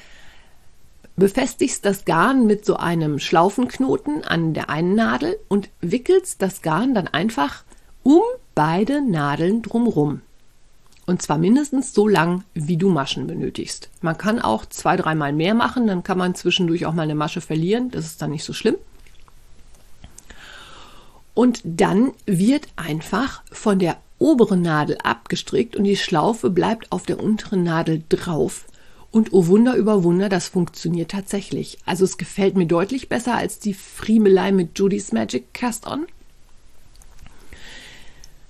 befestigst 1.16 1.86
das 1.86 2.06
Garn 2.06 2.46
mit 2.46 2.66
so 2.66 2.76
einem 2.76 3.18
Schlaufenknoten 3.18 4.24
an 4.24 4.54
der 4.54 4.70
einen 4.70 4.94
Nadel 4.94 5.40
und 5.48 5.72
wickelst 5.82 6.40
das 6.44 6.62
Garn 6.62 6.94
dann 6.94 7.08
einfach 7.08 7.64
um 8.04 8.22
beide 8.54 9.02
Nadeln 9.02 9.64
drumrum. 9.64 10.22
Und 11.08 11.24
zwar 11.24 11.40
mindestens 11.40 11.96
so 11.96 12.08
lang, 12.08 12.44
wie 12.54 12.78
du 12.78 12.90
Maschen 12.90 13.26
benötigst. 13.26 13.90
Man 14.02 14.20
kann 14.20 14.40
auch 14.40 14.68
zwei, 14.68 14.98
dreimal 14.98 15.34
mehr 15.34 15.56
machen, 15.56 15.88
dann 15.88 16.04
kann 16.04 16.20
man 16.20 16.36
zwischendurch 16.36 16.86
auch 16.86 16.94
mal 16.94 17.02
eine 17.02 17.16
Masche 17.16 17.42
verlieren. 17.42 17.90
Das 17.90 18.06
ist 18.06 18.22
dann 18.22 18.30
nicht 18.30 18.44
so 18.44 18.54
schlimm. 18.54 18.76
Und 21.34 21.62
dann 21.64 22.12
wird 22.26 22.68
einfach 22.76 23.44
von 23.52 23.80
der 23.80 23.98
oberen 24.20 24.62
Nadel 24.62 24.98
abgestrickt 25.04 25.76
und 25.76 25.84
die 25.84 25.98
Schlaufe 25.98 26.50
bleibt 26.50 26.92
auf 26.92 27.06
der 27.06 27.22
unteren 27.22 27.64
Nadel 27.64 28.04
drauf. 28.10 28.66
Und 29.12 29.32
oh 29.32 29.48
Wunder 29.48 29.76
über 29.76 30.04
Wunder, 30.04 30.30
das 30.30 30.48
funktioniert 30.48 31.12
tatsächlich. 31.12 31.78
Also 31.86 32.04
es 32.04 32.18
gefällt 32.18 32.56
mir 32.56 32.66
deutlich 32.66 33.10
besser 33.10 33.36
als 33.36 33.60
die 33.60 33.74
Friemelei 33.74 34.52
mit 34.52 34.78
Judy's 34.80 35.12
Magic 35.12 35.54
Cast 35.54 35.86
On. 35.86 36.06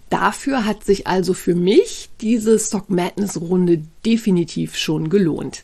Dafür 0.09 0.63
hat 0.63 0.85
sich 0.85 1.07
also 1.07 1.33
für 1.33 1.55
mich 1.55 2.09
diese 2.21 2.59
Sock 2.59 2.89
Madness 2.89 3.41
Runde 3.41 3.83
definitiv 4.05 4.77
schon 4.77 5.09
gelohnt. 5.09 5.63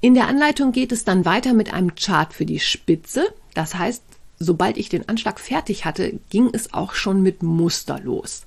In 0.00 0.14
der 0.14 0.28
Anleitung 0.28 0.70
geht 0.70 0.92
es 0.92 1.04
dann 1.04 1.24
weiter 1.24 1.52
mit 1.52 1.74
einem 1.74 1.96
Chart 1.96 2.32
für 2.32 2.46
die 2.46 2.60
Spitze. 2.60 3.26
Das 3.52 3.74
heißt, 3.74 4.02
sobald 4.38 4.76
ich 4.76 4.88
den 4.88 5.08
Anschlag 5.08 5.40
fertig 5.40 5.84
hatte, 5.84 6.18
ging 6.30 6.50
es 6.52 6.74
auch 6.74 6.94
schon 6.94 7.22
mit 7.22 7.42
Muster 7.42 7.98
los. 8.00 8.46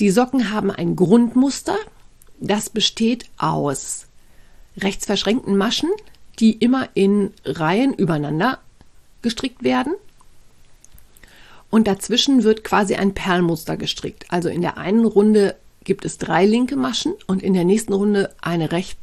Die 0.00 0.10
Socken 0.10 0.50
haben 0.50 0.70
ein 0.70 0.96
Grundmuster, 0.96 1.76
das 2.38 2.68
besteht 2.68 3.26
aus 3.38 4.06
rechts 4.76 5.06
verschränkten 5.06 5.56
Maschen, 5.56 5.88
die 6.38 6.52
immer 6.52 6.88
in 6.94 7.32
Reihen 7.44 7.94
übereinander 7.94 8.60
gestrickt 9.22 9.62
werden. 9.62 9.94
Und 11.70 11.88
dazwischen 11.88 12.44
wird 12.44 12.62
quasi 12.62 12.94
ein 12.94 13.14
Perlmuster 13.14 13.76
gestrickt. 13.76 14.26
Also 14.28 14.48
in 14.48 14.60
der 14.60 14.76
einen 14.76 15.04
Runde 15.04 15.56
gibt 15.84 16.04
es 16.04 16.18
drei 16.18 16.44
linke 16.44 16.76
Maschen 16.76 17.14
und 17.26 17.42
in 17.42 17.54
der 17.54 17.64
nächsten 17.64 17.92
Runde 17.92 18.34
eine 18.40 18.72
rechts, 18.72 19.00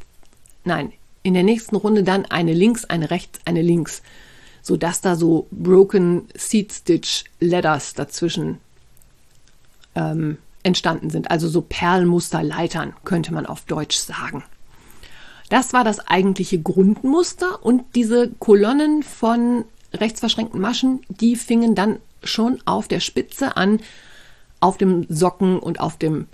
nein, 0.63 0.93
in 1.23 1.33
der 1.33 1.43
nächsten 1.43 1.75
Runde 1.75 2.03
dann 2.03 2.25
eine 2.25 2.53
links, 2.53 2.85
eine 2.85 3.09
rechts, 3.09 3.39
eine 3.45 3.61
links, 3.61 4.01
sodass 4.63 5.01
da 5.01 5.15
so 5.15 5.47
Broken 5.51 6.27
Seed 6.33 6.73
Stitch 6.73 7.25
Letters 7.39 7.93
dazwischen 7.93 8.57
ähm, 9.93 10.37
entstanden 10.63 11.11
sind, 11.11 11.29
also 11.29 11.47
so 11.47 11.61
Perlmusterleitern, 11.61 12.93
könnte 13.03 13.33
man 13.33 13.45
auf 13.45 13.61
Deutsch 13.65 13.97
sagen. 13.97 14.43
Das 15.49 15.73
war 15.73 15.83
das 15.83 15.99
eigentliche 16.07 16.59
Grundmuster 16.59 17.63
und 17.63 17.83
diese 17.93 18.31
Kolonnen 18.39 19.03
von 19.03 19.65
rechts 19.93 20.21
verschränkten 20.21 20.61
Maschen, 20.61 21.01
die 21.09 21.35
fingen 21.35 21.75
dann 21.75 21.99
schon 22.23 22.59
auf 22.65 22.87
der 22.87 23.01
Spitze 23.01 23.57
an, 23.57 23.81
auf 24.61 24.77
dem 24.77 25.05
Socken 25.09 25.59
und 25.59 25.81
auf 25.81 25.97
dem 25.97 26.27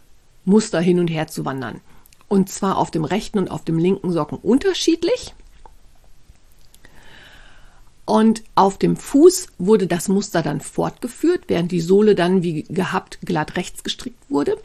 Muster 0.46 0.80
hin 0.80 1.00
und 1.00 1.08
her 1.08 1.28
zu 1.28 1.46
wandern. 1.46 1.82
Und 2.28 2.50
zwar 2.50 2.78
auf 2.78 2.92
dem 2.92 3.04
rechten 3.04 3.40
und 3.40 3.50
auf 3.50 3.66
dem 3.66 3.80
linken 3.80 4.12
Socken 4.12 4.38
unterschiedlich. 4.38 5.34
Und 8.10 8.42
auf 8.56 8.80
dem 8.80 8.96
Fuß 8.98 9.50
wurde 9.60 9.86
das 9.86 10.08
Muster 10.08 10.42
dann 10.42 10.62
fortgeführt, 10.62 11.44
während 11.46 11.72
die 11.72 11.80
Sohle 11.80 12.16
dann 12.16 12.42
wie 12.42 12.64
gehabt 12.64 13.20
glatt 13.24 13.56
rechts 13.56 13.84
gestrickt 13.84 14.32
wurde. 14.32 14.58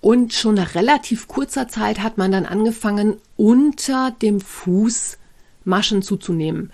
Und 0.00 0.32
schon 0.32 0.54
nach 0.54 0.76
relativ 0.76 1.26
kurzer 1.26 1.66
Zeit 1.66 2.04
hat 2.04 2.18
man 2.18 2.30
dann 2.30 2.46
angefangen, 2.46 3.16
unter 3.36 4.12
dem 4.22 4.40
Fuß 4.40 5.18
Maschen 5.64 6.02
zuzunehmen. 6.02 6.70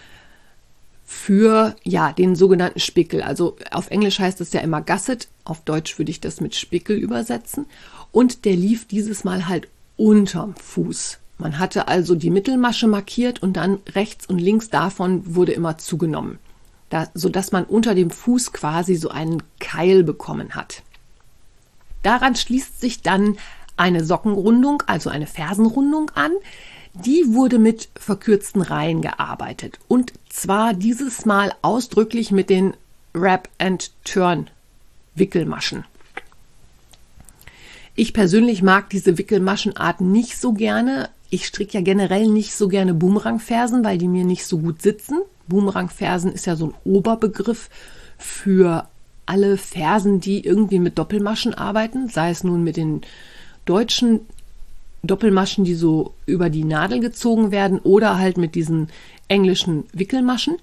Für, 1.06 1.74
ja, 1.82 2.12
den 2.12 2.36
sogenannten 2.36 2.80
Spickel. 2.80 3.22
Also 3.22 3.56
auf 3.70 3.90
Englisch 3.90 4.18
heißt 4.18 4.42
es 4.42 4.52
ja 4.52 4.60
immer 4.60 4.82
Gusset. 4.82 5.28
Auf 5.44 5.62
Deutsch 5.62 5.96
würde 5.96 6.10
ich 6.10 6.20
das 6.20 6.42
mit 6.42 6.54
Spickel 6.54 6.98
übersetzen. 6.98 7.64
Und 8.12 8.44
der 8.44 8.56
lief 8.56 8.86
dieses 8.86 9.24
Mal 9.24 9.48
halt 9.48 9.68
unterm 9.96 10.54
Fuß. 10.54 11.16
Man 11.38 11.58
hatte 11.58 11.88
also 11.88 12.14
die 12.14 12.30
Mittelmasche 12.30 12.86
markiert 12.86 13.42
und 13.42 13.54
dann 13.54 13.80
rechts 13.94 14.26
und 14.26 14.38
links 14.38 14.70
davon 14.70 15.34
wurde 15.34 15.52
immer 15.52 15.76
zugenommen, 15.76 16.38
da, 16.88 17.08
sodass 17.14 17.52
man 17.52 17.64
unter 17.64 17.94
dem 17.94 18.10
Fuß 18.10 18.52
quasi 18.52 18.94
so 18.94 19.10
einen 19.10 19.42
Keil 19.60 20.02
bekommen 20.02 20.54
hat. 20.54 20.82
Daran 22.02 22.36
schließt 22.36 22.80
sich 22.80 23.02
dann 23.02 23.36
eine 23.76 24.04
Sockenrundung, 24.04 24.82
also 24.86 25.10
eine 25.10 25.26
Fersenrundung 25.26 26.10
an. 26.14 26.32
Die 26.94 27.24
wurde 27.34 27.58
mit 27.58 27.90
verkürzten 27.94 28.62
Reihen 28.62 29.02
gearbeitet 29.02 29.78
und 29.86 30.14
zwar 30.30 30.72
dieses 30.72 31.26
Mal 31.26 31.52
ausdrücklich 31.60 32.30
mit 32.30 32.48
den 32.48 32.72
Wrap 33.12 33.50
and 33.58 33.92
Turn 34.04 34.48
Wickelmaschen. 35.14 35.84
Ich 37.94 38.12
persönlich 38.12 38.62
mag 38.62 38.90
diese 38.90 39.18
Wickelmaschenart 39.18 40.00
nicht 40.00 40.38
so 40.38 40.52
gerne, 40.52 41.08
ich 41.30 41.46
stricke 41.46 41.78
ja 41.78 41.80
generell 41.80 42.28
nicht 42.28 42.54
so 42.54 42.68
gerne 42.68 42.94
Boomerang-Fersen, 42.94 43.84
weil 43.84 43.98
die 43.98 44.08
mir 44.08 44.24
nicht 44.24 44.46
so 44.46 44.58
gut 44.58 44.82
sitzen. 44.82 45.20
Boomerang-Fersen 45.48 46.32
ist 46.32 46.46
ja 46.46 46.56
so 46.56 46.68
ein 46.68 46.74
Oberbegriff 46.84 47.68
für 48.18 48.86
alle 49.26 49.56
Fersen, 49.56 50.20
die 50.20 50.44
irgendwie 50.44 50.78
mit 50.78 50.98
Doppelmaschen 50.98 51.54
arbeiten, 51.54 52.08
sei 52.08 52.30
es 52.30 52.44
nun 52.44 52.62
mit 52.62 52.76
den 52.76 53.02
deutschen 53.64 54.20
Doppelmaschen, 55.02 55.64
die 55.64 55.74
so 55.74 56.14
über 56.26 56.48
die 56.48 56.64
Nadel 56.64 57.00
gezogen 57.00 57.50
werden, 57.50 57.80
oder 57.80 58.18
halt 58.18 58.38
mit 58.38 58.54
diesen 58.54 58.88
englischen 59.28 59.84
Wickelmaschen. 59.92 60.56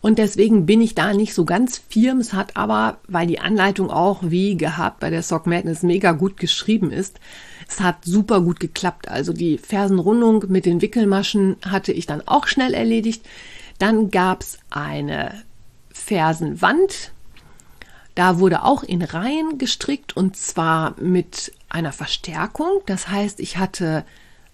Und 0.00 0.18
deswegen 0.18 0.66
bin 0.66 0.80
ich 0.80 0.94
da 0.96 1.14
nicht 1.14 1.32
so 1.32 1.44
ganz 1.44 1.78
firm. 1.88 2.18
Es 2.18 2.32
hat 2.32 2.56
aber, 2.56 2.98
weil 3.06 3.28
die 3.28 3.38
Anleitung 3.38 3.90
auch 3.90 4.18
wie 4.22 4.56
gehabt 4.56 4.98
bei 4.98 5.10
der 5.10 5.22
Sock 5.22 5.46
Madness 5.46 5.84
mega 5.84 6.12
gut 6.12 6.36
geschrieben 6.36 6.90
ist, 6.90 7.20
es 7.72 7.80
hat 7.80 8.04
super 8.04 8.40
gut 8.40 8.60
geklappt. 8.60 9.08
Also 9.08 9.32
die 9.32 9.58
Fersenrundung 9.58 10.44
mit 10.48 10.66
den 10.66 10.82
Wickelmaschen 10.82 11.56
hatte 11.66 11.92
ich 11.92 12.06
dann 12.06 12.22
auch 12.26 12.46
schnell 12.46 12.74
erledigt. 12.74 13.24
Dann 13.78 14.10
gab 14.10 14.42
es 14.42 14.58
eine 14.70 15.42
Fersenwand. 15.90 17.12
Da 18.14 18.38
wurde 18.38 18.62
auch 18.62 18.82
in 18.82 19.02
Reihen 19.02 19.56
gestrickt 19.56 20.16
und 20.16 20.36
zwar 20.36 21.00
mit 21.00 21.52
einer 21.70 21.92
Verstärkung. 21.92 22.82
Das 22.86 23.08
heißt, 23.08 23.40
ich 23.40 23.56
hatte 23.56 24.04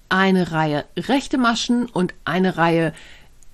eine 0.08 0.52
Reihe 0.52 0.84
rechte 0.96 1.38
Maschen 1.38 1.87
und 1.87 2.14
eine 2.25 2.56
Reihe 2.56 2.94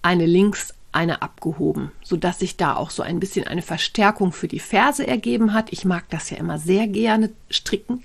eine 0.02 0.26
links, 0.26 0.75
eine 0.92 1.23
abgehoben, 1.23 1.90
sodass 2.04 2.38
sich 2.38 2.56
da 2.56 2.76
auch 2.76 2.90
so 2.90 3.02
ein 3.02 3.18
bisschen 3.18 3.49
eine 3.49 3.62
Verstärkung 3.62 4.30
für 4.30 4.47
die 4.47 4.61
Ferse 4.61 5.06
ergeben 5.06 5.54
hat. 5.54 5.73
Ich 5.73 5.87
mag 5.87 6.04
das 6.11 6.28
ja 6.28 6.37
immer 6.37 6.59
sehr 6.59 6.87
gerne 6.87 7.30
stricken. 7.50 8.04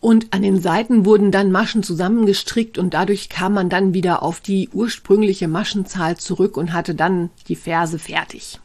Und 0.00 0.32
an 0.32 0.40
den 0.40 0.60
Seiten 0.60 1.04
wurden 1.04 1.30
dann 1.30 1.52
Maschen 1.52 1.82
zusammengestrickt 1.82 2.78
und 2.78 2.94
dadurch 2.94 3.28
kam 3.28 3.52
man 3.52 3.68
dann 3.68 3.92
wieder 3.92 4.22
auf 4.22 4.40
die 4.40 4.70
ursprüngliche 4.72 5.46
Maschenzahl 5.46 6.16
zurück 6.16 6.56
und 6.56 6.72
hatte 6.72 6.94
dann 6.94 7.28
die 7.48 7.56
Ferse 7.56 7.98
fertig. 7.98 8.60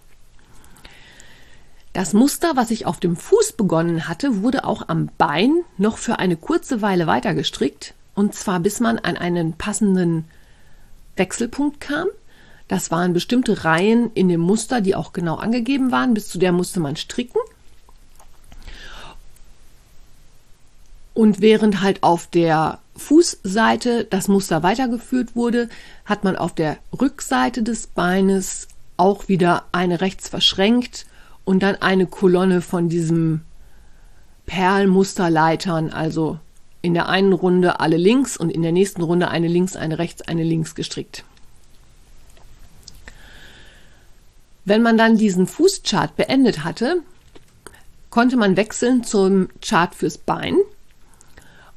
Das 1.91 2.13
Muster, 2.13 2.55
was 2.55 2.71
ich 2.71 2.85
auf 2.85 2.99
dem 2.99 3.15
Fuß 3.15 3.53
begonnen 3.53 4.07
hatte, 4.07 4.41
wurde 4.41 4.65
auch 4.65 4.87
am 4.87 5.09
Bein 5.17 5.61
noch 5.77 5.97
für 5.97 6.19
eine 6.19 6.37
kurze 6.37 6.81
Weile 6.81 7.07
weiter 7.07 7.33
gestrickt, 7.33 7.93
und 8.15 8.33
zwar 8.33 8.59
bis 8.61 8.79
man 8.79 8.97
an 8.99 9.17
einen 9.17 9.53
passenden 9.53 10.25
Wechselpunkt 11.17 11.81
kam. 11.81 12.07
Das 12.67 12.91
waren 12.91 13.13
bestimmte 13.13 13.63
Reihen 13.63 14.11
in 14.13 14.27
dem 14.27 14.41
Muster, 14.41 14.81
die 14.81 14.95
auch 14.95 15.13
genau 15.13 15.35
angegeben 15.35 15.91
waren. 15.91 16.13
Bis 16.13 16.29
zu 16.29 16.39
der 16.39 16.51
musste 16.51 16.79
man 16.79 16.95
stricken. 16.95 17.39
Und 21.15 21.41
während 21.41 21.81
halt 21.81 22.03
auf 22.03 22.27
der 22.27 22.79
Fußseite 22.95 24.03
das 24.03 24.27
Muster 24.27 24.61
weitergeführt 24.61 25.35
wurde, 25.35 25.69
hat 26.05 26.23
man 26.23 26.35
auf 26.35 26.53
der 26.53 26.77
Rückseite 26.99 27.63
des 27.63 27.87
Beines 27.87 28.67
auch 28.97 29.27
wieder 29.27 29.63
eine 29.71 30.01
rechts 30.01 30.29
verschränkt 30.29 31.07
und 31.43 31.63
dann 31.63 31.75
eine 31.77 32.05
Kolonne 32.05 32.61
von 32.61 32.89
diesem 32.89 33.41
Perlmusterleitern, 34.45 35.89
also 35.89 36.37
in 36.81 36.93
der 36.93 37.09
einen 37.09 37.33
Runde 37.33 37.79
alle 37.79 37.97
links 37.97 38.37
und 38.37 38.49
in 38.49 38.61
der 38.61 38.71
nächsten 38.71 39.01
Runde 39.01 39.29
eine 39.29 39.47
links, 39.47 39.75
eine 39.75 39.97
rechts, 39.97 40.21
eine 40.21 40.43
links 40.43 40.75
gestrickt. 40.75 41.23
Wenn 44.65 44.81
man 44.81 44.97
dann 44.97 45.17
diesen 45.17 45.47
Fußchart 45.47 46.15
beendet 46.15 46.63
hatte, 46.63 47.01
konnte 48.09 48.35
man 48.37 48.57
wechseln 48.57 49.03
zum 49.03 49.49
Chart 49.61 49.93
fürs 49.95 50.17
Bein. 50.17 50.57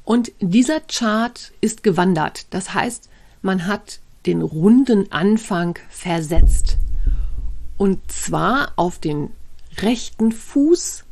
Und 0.09 0.31
dieser 0.39 0.79
Chart 0.79 1.51
ist 1.61 1.83
gewandert. 1.83 2.47
Das 2.49 2.73
heißt, 2.73 3.09
man 3.43 3.67
hat 3.67 3.99
den 4.25 4.41
runden 4.41 5.11
Anfang 5.11 5.77
versetzt. 5.87 6.79
Und 7.77 8.11
zwar 8.11 8.73
auf 8.75 8.97
den 8.97 9.29
rechten 9.77 10.31
Fuß 10.31 11.03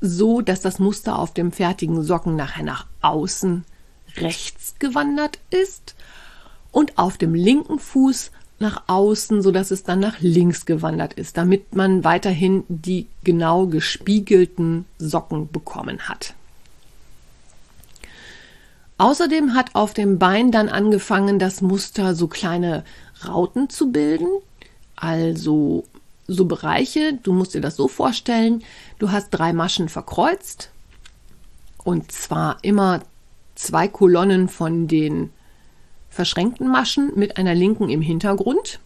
so, 0.00 0.40
dass 0.40 0.60
das 0.60 0.78
Muster 0.78 1.18
auf 1.18 1.34
dem 1.34 1.50
fertigen 1.50 2.04
Socken 2.04 2.36
nachher 2.36 2.62
nach 2.62 2.86
außen 3.00 3.64
rechts 4.18 4.76
gewandert 4.78 5.40
ist 5.50 5.96
und 6.70 6.96
auf 6.96 7.18
dem 7.18 7.34
linken 7.34 7.80
Fuß 7.80 8.30
nach 8.60 8.84
außen, 8.86 9.42
so 9.42 9.50
dass 9.50 9.72
es 9.72 9.82
dann 9.82 9.98
nach 9.98 10.20
links 10.20 10.64
gewandert 10.64 11.14
ist, 11.14 11.36
damit 11.38 11.74
man 11.74 12.04
weiterhin 12.04 12.62
die 12.68 13.08
genau 13.24 13.66
gespiegelten 13.66 14.84
Socken 14.96 15.50
bekommen 15.50 16.08
hat. 16.08 16.36
Außerdem 18.98 19.54
hat 19.54 19.74
auf 19.76 19.94
dem 19.94 20.18
Bein 20.18 20.50
dann 20.50 20.68
angefangen, 20.68 21.38
das 21.38 21.62
Muster 21.62 22.16
so 22.16 22.26
kleine 22.26 22.84
Rauten 23.24 23.70
zu 23.70 23.92
bilden, 23.92 24.28
also 24.96 25.84
so 26.26 26.44
Bereiche, 26.44 27.14
du 27.22 27.32
musst 27.32 27.54
dir 27.54 27.60
das 27.60 27.76
so 27.76 27.86
vorstellen, 27.86 28.62
du 28.98 29.12
hast 29.12 29.30
drei 29.30 29.52
Maschen 29.52 29.88
verkreuzt. 29.88 30.70
Und 31.84 32.10
zwar 32.12 32.58
immer 32.62 33.00
zwei 33.54 33.88
Kolonnen 33.88 34.48
von 34.48 34.88
den 34.88 35.30
verschränkten 36.10 36.68
Maschen 36.68 37.12
mit 37.14 37.36
einer 37.36 37.54
linken 37.54 37.88
im 37.88 38.02
Hintergrund. 38.02 38.80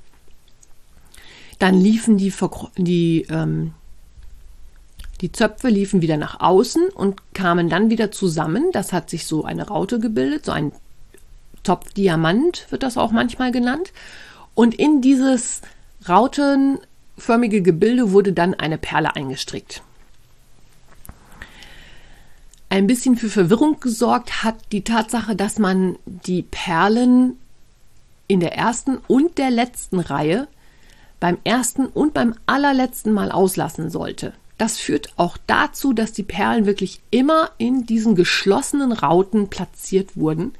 Dann 1.59 1.81
liefen 1.81 2.19
die, 2.19 2.33
die, 2.77 3.27
ähm, 3.31 3.73
die 5.23 5.33
Zöpfe 5.33 5.69
liefen 5.69 6.03
wieder 6.03 6.17
nach 6.17 6.41
außen 6.41 6.89
und 6.89 7.35
kamen 7.35 7.69
dann 7.69 7.91
wieder 7.91 8.11
zusammen. 8.11 8.71
Das 8.73 8.93
hat 8.93 9.09
sich 9.09 9.27
so 9.27 9.45
eine 9.45 9.69
Raute 9.69 10.01
gebildet, 10.01 10.45
so 10.47 10.53
ein 10.53 10.73
Topfdiamant 11.63 12.67
wird 12.71 12.83
das 12.83 12.97
auch 12.97 13.13
manchmal 13.13 13.53
genannt. 13.53 13.93
Und 14.55 14.75
in 14.75 15.01
dieses 15.01 15.63
Rauten 16.09 16.79
förmige 17.17 17.63
Gebilde 17.63 18.11
wurde 18.11 18.33
dann 18.33 18.55
eine 18.55 18.79
Perle 18.79 19.15
eingestrickt. 19.15 19.83
Ein 22.69 22.87
bisschen 22.87 23.17
für 23.17 23.29
Verwirrung 23.29 23.79
gesorgt 23.81 24.43
hat 24.43 24.57
die 24.73 24.83
Tatsache, 24.83 25.37
dass 25.37 25.59
man 25.59 25.97
die 26.07 26.43
Perlen 26.43 27.39
in 28.27 28.41
der 28.41 28.57
ersten 28.57 28.97
und 29.09 29.39
der 29.39 29.51
letzten 29.51 30.01
Reihe 30.01 30.49
beim 31.21 31.39
ersten 31.45 31.87
und 31.87 32.15
beim 32.15 32.35
allerletzten 32.47 33.13
Mal 33.13 33.31
auslassen 33.31 33.91
sollte. 33.91 34.33
Das 34.63 34.79
führt 34.79 35.09
auch 35.17 35.39
dazu, 35.49 35.93
dass 35.93 36.13
die 36.13 36.23
Perlen 36.23 36.67
wirklich 36.67 37.01
immer 37.11 37.51
in 37.59 37.85
diesen 37.85 38.15
geschlossenen 38.15 38.93
Rauten 38.93 39.49
platziert 39.49 40.17
wurden. 40.17 40.55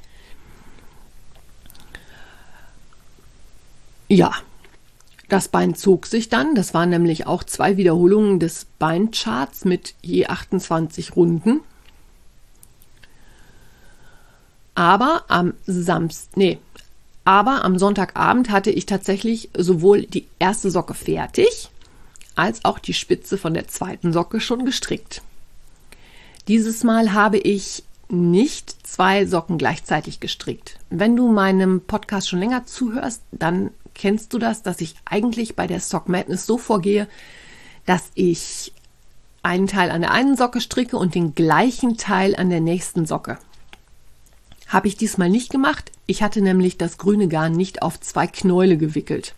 Ja, 4.09 4.33
das 5.29 5.47
Bein 5.47 5.73
zog 5.73 6.05
sich 6.05 6.27
dann, 6.27 6.53
das 6.53 6.73
waren 6.73 6.89
nämlich 6.89 7.27
auch 7.27 7.45
zwei 7.45 7.77
Wiederholungen 7.77 8.41
des 8.41 8.65
Beincharts 8.77 9.63
mit 9.63 9.95
je 10.01 10.27
28 10.27 11.15
Runden. 11.15 11.61
Aber 14.75 15.23
am 15.29 15.53
Samstag, 15.65 16.35
nee, 16.35 16.59
aber 17.23 17.63
am 17.63 17.79
Sonntagabend 17.79 18.49
hatte 18.49 18.69
ich 18.69 18.85
tatsächlich 18.85 19.49
sowohl 19.57 20.01
die 20.01 20.27
erste 20.39 20.71
Socke 20.71 20.93
fertig, 20.93 21.69
als 22.35 22.65
auch 22.65 22.79
die 22.79 22.93
Spitze 22.93 23.37
von 23.37 23.53
der 23.53 23.67
zweiten 23.67 24.13
Socke 24.13 24.39
schon 24.39 24.65
gestrickt. 24.65 25.21
Dieses 26.47 26.83
Mal 26.83 27.13
habe 27.13 27.37
ich 27.37 27.83
nicht 28.09 28.75
zwei 28.85 29.25
Socken 29.25 29.57
gleichzeitig 29.57 30.19
gestrickt. 30.19 30.77
Wenn 30.89 31.15
du 31.15 31.31
meinem 31.31 31.81
Podcast 31.81 32.29
schon 32.29 32.39
länger 32.39 32.65
zuhörst, 32.65 33.21
dann 33.31 33.71
kennst 33.95 34.33
du 34.33 34.39
das, 34.39 34.61
dass 34.63 34.81
ich 34.81 34.95
eigentlich 35.05 35.55
bei 35.55 35.67
der 35.67 35.79
Sock 35.79 36.09
Madness 36.09 36.45
so 36.45 36.57
vorgehe, 36.57 37.07
dass 37.85 38.11
ich 38.15 38.73
einen 39.41 39.67
Teil 39.67 39.91
an 39.91 40.01
der 40.01 40.11
einen 40.11 40.37
Socke 40.37 40.61
stricke 40.61 40.97
und 40.97 41.15
den 41.15 41.35
gleichen 41.35 41.97
Teil 41.97 42.35
an 42.35 42.49
der 42.49 42.61
nächsten 42.61 43.05
Socke. 43.05 43.37
Habe 44.67 44.87
ich 44.87 44.95
diesmal 44.97 45.29
nicht 45.29 45.51
gemacht. 45.51 45.91
Ich 46.07 46.23
hatte 46.23 46.41
nämlich 46.41 46.77
das 46.77 46.97
grüne 46.97 47.27
Garn 47.27 47.53
nicht 47.53 47.81
auf 47.81 47.99
zwei 47.99 48.25
Knäule 48.27 48.77
gewickelt. 48.77 49.35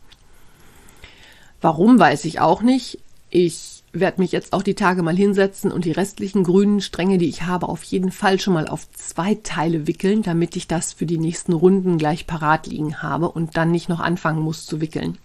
Warum 1.65 1.97
weiß 1.97 2.25
ich 2.25 2.39
auch 2.41 2.61
nicht. 2.61 2.99
Ich 3.31 3.83
werde 3.91 4.21
mich 4.21 4.31
jetzt 4.31 4.53
auch 4.53 4.61
die 4.61 4.75
Tage 4.75 5.01
mal 5.01 5.15
hinsetzen 5.17 5.71
und 5.71 5.83
die 5.83 5.93
restlichen 5.93 6.43
grünen 6.43 6.79
Stränge, 6.79 7.17
die 7.17 7.27
ich 7.27 7.41
habe, 7.41 7.69
auf 7.69 7.81
jeden 7.85 8.11
Fall 8.11 8.39
schon 8.39 8.53
mal 8.53 8.67
auf 8.67 8.87
zwei 8.91 9.33
Teile 9.41 9.87
wickeln, 9.87 10.21
damit 10.21 10.55
ich 10.55 10.67
das 10.67 10.93
für 10.93 11.07
die 11.07 11.17
nächsten 11.17 11.53
Runden 11.53 11.97
gleich 11.97 12.27
parat 12.27 12.67
liegen 12.67 13.01
habe 13.01 13.31
und 13.31 13.57
dann 13.57 13.71
nicht 13.71 13.89
noch 13.89 13.99
anfangen 13.99 14.43
muss 14.43 14.67
zu 14.67 14.79
wickeln. 14.79 15.17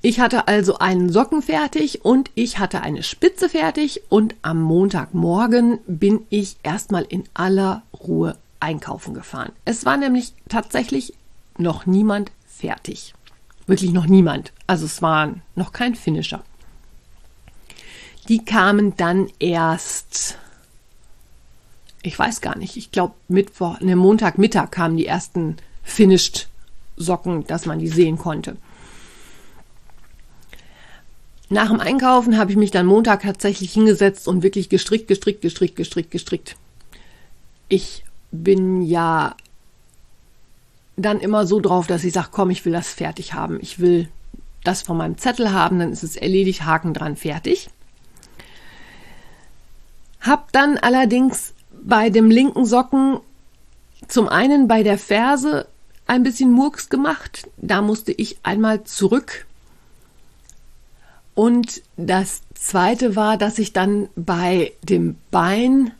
Ich 0.00 0.20
hatte 0.20 0.46
also 0.46 0.78
einen 0.78 1.10
Socken 1.10 1.42
fertig 1.42 2.04
und 2.04 2.30
ich 2.36 2.60
hatte 2.60 2.82
eine 2.82 3.02
Spitze 3.02 3.48
fertig 3.48 4.02
und 4.08 4.36
am 4.42 4.62
Montagmorgen 4.62 5.80
bin 5.88 6.20
ich 6.30 6.56
erstmal 6.62 7.02
in 7.02 7.24
aller 7.34 7.82
Ruhe 7.92 8.36
einkaufen 8.60 9.12
gefahren. 9.12 9.50
Es 9.64 9.84
war 9.84 9.96
nämlich 9.96 10.34
tatsächlich 10.48 11.14
noch 11.56 11.84
niemand 11.84 12.30
fertig. 12.46 13.14
Wirklich 13.68 13.92
noch 13.92 14.06
niemand. 14.06 14.52
Also 14.66 14.86
es 14.86 15.02
war 15.02 15.34
noch 15.54 15.72
kein 15.72 15.94
Finisher. 15.94 16.42
Die 18.26 18.44
kamen 18.44 18.96
dann 18.96 19.28
erst, 19.38 20.38
ich 22.02 22.18
weiß 22.18 22.40
gar 22.40 22.56
nicht, 22.56 22.78
ich 22.78 22.90
glaube 22.90 23.14
Mittwoch, 23.28 23.78
ne, 23.80 23.94
Montagmittag 23.94 24.70
kamen 24.70 24.96
die 24.96 25.06
ersten 25.06 25.58
Finished 25.84 26.48
Socken, 26.96 27.46
dass 27.46 27.66
man 27.66 27.78
die 27.78 27.88
sehen 27.88 28.16
konnte. 28.16 28.56
Nach 31.50 31.68
dem 31.68 31.80
Einkaufen 31.80 32.38
habe 32.38 32.50
ich 32.50 32.56
mich 32.56 32.70
dann 32.70 32.86
Montag 32.86 33.22
tatsächlich 33.22 33.72
hingesetzt 33.72 34.28
und 34.28 34.42
wirklich 34.42 34.70
gestrickt, 34.70 35.08
gestrickt, 35.08 35.42
gestrickt, 35.42 35.76
gestrickt, 35.76 36.10
gestrickt. 36.10 36.56
Ich 37.68 38.04
bin 38.30 38.80
ja 38.80 39.36
dann 40.98 41.20
immer 41.20 41.46
so 41.46 41.60
drauf, 41.60 41.86
dass 41.86 42.04
ich 42.04 42.12
sage, 42.12 42.28
komm, 42.30 42.50
ich 42.50 42.64
will 42.64 42.72
das 42.72 42.92
fertig 42.92 43.32
haben. 43.34 43.58
Ich 43.60 43.78
will 43.78 44.08
das 44.64 44.82
von 44.82 44.96
meinem 44.96 45.16
Zettel 45.16 45.52
haben, 45.52 45.78
dann 45.78 45.92
ist 45.92 46.02
es 46.02 46.16
erledigt, 46.16 46.64
Haken 46.64 46.92
dran, 46.92 47.16
fertig. 47.16 47.70
Hab 50.20 50.52
dann 50.52 50.76
allerdings 50.76 51.54
bei 51.82 52.10
dem 52.10 52.30
linken 52.30 52.66
Socken 52.66 53.20
zum 54.08 54.28
einen 54.28 54.68
bei 54.68 54.82
der 54.82 54.98
Ferse 54.98 55.68
ein 56.06 56.22
bisschen 56.22 56.50
Murks 56.50 56.88
gemacht. 56.88 57.48
Da 57.56 57.82
musste 57.82 58.12
ich 58.12 58.38
einmal 58.42 58.84
zurück. 58.84 59.46
Und 61.34 61.82
das 61.96 62.42
zweite 62.54 63.14
war, 63.14 63.36
dass 63.36 63.58
ich 63.60 63.72
dann 63.72 64.08
bei 64.16 64.72
dem 64.82 65.16
Bein 65.30 65.92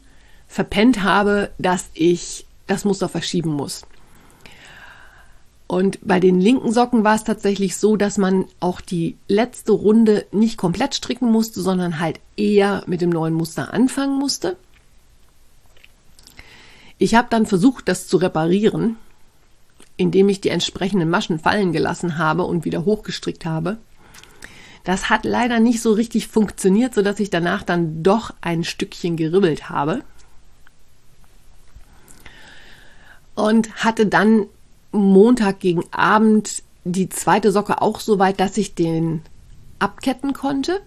verpennt 0.48 1.02
habe, 1.04 1.50
dass 1.58 1.90
ich 1.94 2.44
das 2.66 2.84
Muster 2.84 3.08
verschieben 3.08 3.50
muss. 3.50 3.86
Und 5.68 5.98
bei 6.02 6.18
den 6.18 6.40
linken 6.40 6.72
Socken 6.72 7.04
war 7.04 7.14
es 7.14 7.24
tatsächlich 7.24 7.76
so, 7.76 7.96
dass 7.96 8.16
man 8.16 8.46
auch 8.58 8.80
die 8.80 9.18
letzte 9.28 9.72
Runde 9.72 10.24
nicht 10.32 10.56
komplett 10.56 10.94
stricken 10.94 11.30
musste, 11.30 11.60
sondern 11.60 12.00
halt 12.00 12.20
eher 12.36 12.82
mit 12.86 13.02
dem 13.02 13.10
neuen 13.10 13.34
Muster 13.34 13.74
anfangen 13.74 14.18
musste. 14.18 14.56
Ich 16.96 17.14
habe 17.14 17.28
dann 17.30 17.44
versucht, 17.44 17.86
das 17.86 18.08
zu 18.08 18.16
reparieren, 18.16 18.96
indem 19.98 20.30
ich 20.30 20.40
die 20.40 20.48
entsprechenden 20.48 21.10
Maschen 21.10 21.38
fallen 21.38 21.72
gelassen 21.72 22.16
habe 22.16 22.44
und 22.44 22.64
wieder 22.64 22.86
hochgestrickt 22.86 23.44
habe. 23.44 23.76
Das 24.84 25.10
hat 25.10 25.26
leider 25.26 25.60
nicht 25.60 25.82
so 25.82 25.92
richtig 25.92 26.28
funktioniert, 26.28 26.94
sodass 26.94 27.20
ich 27.20 27.28
danach 27.28 27.62
dann 27.62 28.02
doch 28.02 28.32
ein 28.40 28.64
Stückchen 28.64 29.18
geribbelt 29.18 29.68
habe. 29.68 30.02
Und 33.34 33.84
hatte 33.84 34.06
dann 34.06 34.46
Montag 34.92 35.60
gegen 35.60 35.84
Abend 35.92 36.62
die 36.84 37.08
zweite 37.08 37.52
Socke 37.52 37.82
auch 37.82 38.00
so 38.00 38.18
weit, 38.18 38.40
dass 38.40 38.56
ich 38.56 38.74
den 38.74 39.22
abketten 39.78 40.32
konnte. 40.32 40.80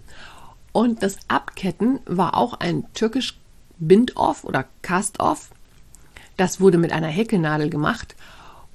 Und 0.71 1.03
das 1.03 1.17
Abketten 1.27 1.99
war 2.05 2.35
auch 2.35 2.53
ein 2.53 2.85
türkisch 2.93 3.37
Bind-Off 3.77 4.43
oder 4.43 4.65
Cast-Off. 4.81 5.49
Das 6.37 6.61
wurde 6.61 6.77
mit 6.77 6.91
einer 6.91 7.07
Häkelnadel 7.07 7.69
gemacht 7.69 8.15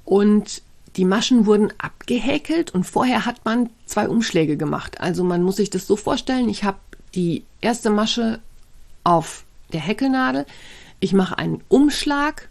und 0.04 0.62
die 0.96 1.04
Maschen 1.04 1.46
wurden 1.46 1.72
abgehäkelt 1.78 2.72
und 2.72 2.84
vorher 2.84 3.26
hat 3.26 3.44
man 3.44 3.70
zwei 3.86 4.08
Umschläge 4.08 4.56
gemacht. 4.56 5.00
Also 5.00 5.24
man 5.24 5.42
muss 5.42 5.56
sich 5.56 5.70
das 5.70 5.86
so 5.86 5.96
vorstellen, 5.96 6.48
ich 6.48 6.64
habe 6.64 6.78
die 7.14 7.44
erste 7.60 7.90
Masche 7.90 8.40
auf 9.04 9.44
der 9.72 9.80
Häkelnadel, 9.80 10.46
ich 11.00 11.12
mache 11.12 11.38
einen 11.38 11.62
Umschlag, 11.68 12.48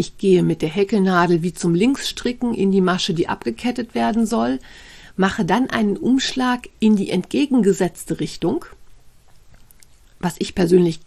ich 0.00 0.16
gehe 0.16 0.42
mit 0.42 0.62
der 0.62 0.70
Häkelnadel 0.70 1.42
wie 1.42 1.52
zum 1.52 1.74
Linksstricken 1.74 2.54
in 2.54 2.72
die 2.72 2.80
Masche, 2.80 3.12
die 3.12 3.28
abgekettet 3.28 3.94
werden 3.94 4.24
soll, 4.24 4.58
mache 5.16 5.44
dann 5.44 5.68
einen 5.68 5.98
Umschlag 5.98 6.70
in 6.78 6.96
die 6.96 7.10
entgegengesetzte 7.10 8.18
Richtung, 8.18 8.64
was 10.18 10.36
ich 10.38 10.54
persönlich 10.54 11.00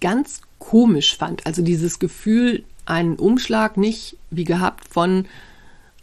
ganz 0.00 0.40
komisch 0.58 1.14
fand. 1.14 1.46
Also 1.46 1.60
dieses 1.60 1.98
Gefühl, 1.98 2.64
einen 2.86 3.16
Umschlag 3.16 3.76
nicht 3.76 4.16
wie 4.30 4.44
gehabt 4.44 4.88
von 4.88 5.26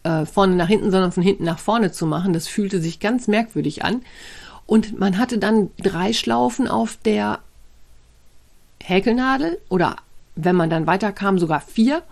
äh, 0.04 0.28
vorne 0.28 0.56
nach 0.56 0.68
hinten, 0.68 0.92
sondern 0.92 1.12
von 1.12 1.24
hinten 1.24 1.46
nach 1.46 1.58
vorne 1.58 1.92
zu 1.92 2.06
machen, 2.06 2.32
das 2.32 2.48
fühlte 2.48 2.80
sich 2.80 3.00
ganz 3.00 3.28
merkwürdig 3.28 3.84
an. 3.84 4.04
Und 4.68 5.00
man 5.00 5.18
hatte 5.18 5.40
dann 5.40 5.72
drei 5.78 6.14
Schlaufen 6.14 6.68
auf 6.68 6.98
der 7.04 7.40
Häkelnadel 8.84 9.58
oder 9.68 9.96
wenn 10.36 10.56
man 10.56 10.70
dann 10.70 10.86
weiterkam, 10.86 11.40
sogar 11.40 11.62
vier 11.62 12.04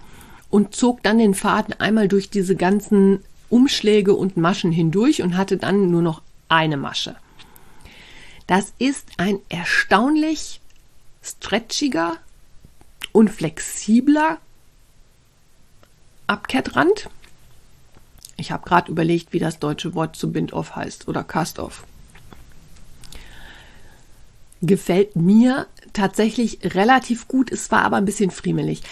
und 0.54 0.76
zog 0.76 1.02
dann 1.02 1.18
den 1.18 1.34
Faden 1.34 1.74
einmal 1.80 2.08
durch 2.08 2.30
diese 2.30 2.56
ganzen 2.56 3.26
Umschläge 3.50 4.14
und 4.14 4.38
Maschen 4.38 4.72
hindurch 4.72 5.24
und 5.24 5.36
hatte 5.36 5.58
dann 5.58 5.90
nur 5.90 6.04
noch 6.04 6.22
eine 6.48 6.78
Masche. 6.78 7.16
Das 8.46 8.72
ist 8.78 9.08
ein 9.18 9.40
erstaunlich 9.50 10.62
stretchiger 11.24 12.18
und 13.14 13.32
flexibler 13.32 14.38
Abkettrand. 16.28 17.10
Ich 18.38 18.52
habe 18.52 18.70
gerade 18.70 18.92
überlegt, 18.92 19.34
wie 19.34 19.40
das 19.40 19.58
deutsche 19.58 19.96
Wort 19.96 20.16
zu 20.16 20.32
Bind-Off 20.32 20.76
heißt 20.76 21.08
oder 21.08 21.24
Cast-Off. 21.24 21.84
Gefällt 24.62 25.16
mir 25.16 25.66
tatsächlich 25.94 26.60
relativ 26.76 27.28
gut, 27.28 27.52
es 27.52 27.72
war 27.72 27.82
aber 27.84 27.98
ein 27.98 28.06
bisschen 28.06 28.30
friemelig. 28.30 28.84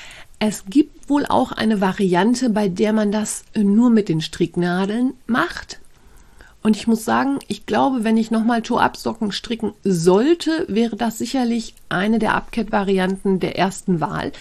Es 0.43 0.65
gibt 0.65 1.07
wohl 1.07 1.27
auch 1.27 1.51
eine 1.51 1.81
Variante, 1.81 2.49
bei 2.49 2.67
der 2.67 2.93
man 2.93 3.11
das 3.11 3.43
nur 3.55 3.91
mit 3.91 4.09
den 4.09 4.21
Stricknadeln 4.21 5.13
macht. 5.27 5.79
Und 6.63 6.75
ich 6.75 6.87
muss 6.87 7.05
sagen, 7.05 7.37
ich 7.47 7.67
glaube, 7.67 8.03
wenn 8.03 8.17
ich 8.17 8.31
nochmal 8.31 8.63
Toe-Up-Socken 8.63 9.31
stricken 9.31 9.73
sollte, 9.83 10.65
wäre 10.67 10.95
das 10.95 11.19
sicherlich 11.19 11.75
eine 11.89 12.17
der 12.17 12.33
Abkett-Varianten 12.33 13.39
der 13.39 13.55
ersten 13.55 14.01
Wahl. 14.01 14.31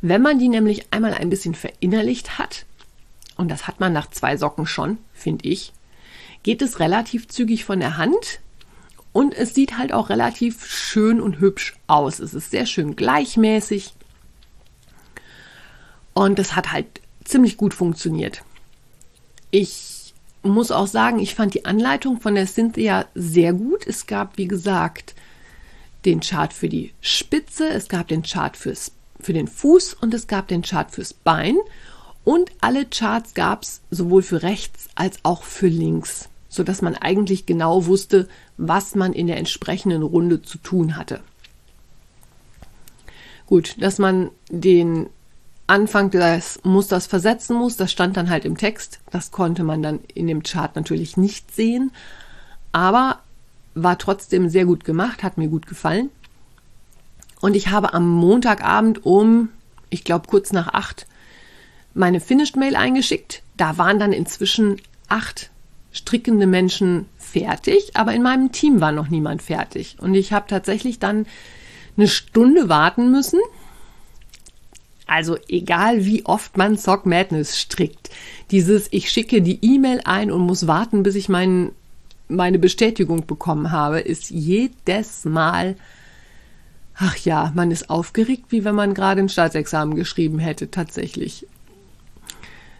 Wenn 0.00 0.22
man 0.22 0.40
die 0.40 0.48
nämlich 0.48 0.92
einmal 0.92 1.14
ein 1.14 1.30
bisschen 1.30 1.54
verinnerlicht 1.54 2.36
hat, 2.36 2.66
und 3.36 3.48
das 3.48 3.68
hat 3.68 3.78
man 3.78 3.92
nach 3.92 4.10
zwei 4.10 4.36
Socken 4.36 4.66
schon, 4.66 4.98
finde 5.12 5.48
ich, 5.48 5.72
geht 6.42 6.62
es 6.62 6.80
relativ 6.80 7.28
zügig 7.28 7.64
von 7.64 7.78
der 7.78 7.96
Hand 7.96 8.40
und 9.12 9.34
es 9.34 9.54
sieht 9.54 9.78
halt 9.78 9.92
auch 9.92 10.08
relativ 10.08 10.66
schön 10.66 11.20
und 11.20 11.38
hübsch 11.38 11.76
aus. 11.86 12.18
Es 12.18 12.34
ist 12.34 12.50
sehr 12.50 12.66
schön 12.66 12.96
gleichmäßig 12.96 13.94
und 16.14 16.38
es 16.38 16.56
hat 16.56 16.72
halt 16.72 16.86
ziemlich 17.24 17.56
gut 17.56 17.74
funktioniert. 17.74 18.42
Ich 19.50 20.14
muss 20.42 20.70
auch 20.70 20.86
sagen, 20.86 21.18
ich 21.18 21.34
fand 21.34 21.54
die 21.54 21.64
Anleitung 21.64 22.20
von 22.20 22.34
der 22.34 22.46
Cynthia 22.46 23.06
sehr 23.14 23.52
gut. 23.52 23.86
Es 23.86 24.06
gab, 24.06 24.36
wie 24.36 24.48
gesagt, 24.48 25.14
den 26.04 26.20
Chart 26.20 26.52
für 26.52 26.68
die 26.68 26.92
Spitze, 27.00 27.68
es 27.68 27.88
gab 27.88 28.08
den 28.08 28.22
Chart 28.22 28.56
fürs, 28.56 28.92
für 29.20 29.32
den 29.32 29.48
Fuß 29.48 29.94
und 29.94 30.12
es 30.12 30.26
gab 30.26 30.48
den 30.48 30.62
Chart 30.62 30.90
fürs 30.90 31.14
Bein. 31.14 31.56
Und 32.24 32.50
alle 32.60 32.86
Charts 32.86 33.34
gab 33.34 33.62
es 33.62 33.82
sowohl 33.90 34.22
für 34.22 34.42
rechts 34.42 34.88
als 34.94 35.18
auch 35.22 35.42
für 35.42 35.68
links, 35.68 36.28
sodass 36.48 36.80
man 36.80 36.94
eigentlich 36.94 37.44
genau 37.44 37.86
wusste, 37.86 38.28
was 38.56 38.94
man 38.94 39.12
in 39.12 39.26
der 39.26 39.36
entsprechenden 39.36 40.02
Runde 40.02 40.40
zu 40.42 40.58
tun 40.58 40.96
hatte. 40.96 41.20
Gut, 43.46 43.76
dass 43.78 43.98
man 43.98 44.30
den 44.48 45.10
Anfang 45.66 46.10
des 46.10 46.60
Musters 46.62 47.06
versetzen 47.06 47.56
muss. 47.56 47.76
Das 47.76 47.90
stand 47.90 48.16
dann 48.16 48.30
halt 48.30 48.44
im 48.44 48.56
Text. 48.56 49.00
Das 49.10 49.30
konnte 49.30 49.64
man 49.64 49.82
dann 49.82 50.00
in 50.14 50.26
dem 50.26 50.42
Chart 50.42 50.76
natürlich 50.76 51.16
nicht 51.16 51.54
sehen. 51.54 51.90
Aber 52.72 53.20
war 53.74 53.98
trotzdem 53.98 54.48
sehr 54.48 54.66
gut 54.66 54.84
gemacht, 54.84 55.22
hat 55.22 55.38
mir 55.38 55.48
gut 55.48 55.66
gefallen. 55.66 56.10
Und 57.40 57.56
ich 57.56 57.68
habe 57.68 57.92
am 57.92 58.08
Montagabend 58.08 59.04
um, 59.04 59.50
ich 59.90 60.04
glaube 60.04 60.28
kurz 60.28 60.52
nach 60.52 60.68
acht, 60.68 61.06
meine 61.92 62.20
Finished 62.20 62.56
Mail 62.56 62.76
eingeschickt. 62.76 63.42
Da 63.56 63.78
waren 63.78 63.98
dann 63.98 64.12
inzwischen 64.12 64.80
acht 65.08 65.50
strickende 65.92 66.46
Menschen 66.46 67.06
fertig, 67.18 67.96
aber 67.96 68.12
in 68.12 68.22
meinem 68.22 68.50
Team 68.52 68.80
war 68.80 68.92
noch 68.92 69.08
niemand 69.08 69.42
fertig. 69.42 69.96
Und 70.00 70.14
ich 70.14 70.32
habe 70.32 70.46
tatsächlich 70.48 70.98
dann 70.98 71.26
eine 71.96 72.08
Stunde 72.08 72.68
warten 72.68 73.10
müssen, 73.10 73.38
also 75.06 75.36
egal 75.48 76.04
wie 76.04 76.24
oft 76.24 76.56
man 76.56 76.76
Sock 76.76 77.06
Madness 77.06 77.58
strickt, 77.58 78.10
dieses 78.50 78.88
ich 78.90 79.10
schicke 79.10 79.42
die 79.42 79.58
E-Mail 79.62 80.00
ein 80.04 80.30
und 80.30 80.42
muss 80.42 80.66
warten, 80.66 81.02
bis 81.02 81.14
ich 81.14 81.28
mein, 81.28 81.72
meine 82.28 82.58
Bestätigung 82.58 83.26
bekommen 83.26 83.70
habe, 83.70 84.00
ist 84.00 84.30
jedes 84.30 85.24
Mal, 85.24 85.76
ach 86.96 87.16
ja, 87.18 87.52
man 87.54 87.70
ist 87.70 87.90
aufgeregt, 87.90 88.46
wie 88.48 88.64
wenn 88.64 88.74
man 88.74 88.94
gerade 88.94 89.20
ein 89.20 89.28
Staatsexamen 89.28 89.94
geschrieben 89.94 90.38
hätte, 90.38 90.70
tatsächlich. 90.70 91.46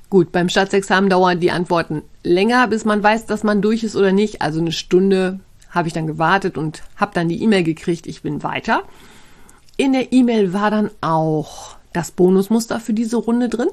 Gut, 0.08 0.32
beim 0.32 0.48
Staatsexamen 0.48 1.10
dauern 1.10 1.40
die 1.40 1.50
Antworten 1.50 2.02
länger, 2.22 2.68
bis 2.68 2.84
man 2.84 3.02
weiß, 3.02 3.26
dass 3.26 3.42
man 3.42 3.60
durch 3.60 3.82
ist 3.82 3.96
oder 3.96 4.12
nicht. 4.12 4.42
Also 4.42 4.60
eine 4.60 4.72
Stunde 4.72 5.40
habe 5.70 5.88
ich 5.88 5.94
dann 5.94 6.06
gewartet 6.06 6.56
und 6.56 6.82
habe 6.96 7.12
dann 7.14 7.28
die 7.28 7.42
E-Mail 7.42 7.64
gekriegt, 7.64 8.06
ich 8.06 8.22
bin 8.22 8.42
weiter. 8.42 8.82
In 9.76 9.92
der 9.92 10.12
E-Mail 10.12 10.52
war 10.52 10.70
dann 10.70 10.90
auch 11.00 11.76
das 11.94 12.11
Bonusmuster 12.11 12.78
für 12.80 12.92
diese 12.92 13.16
Runde 13.16 13.48
drin. 13.48 13.70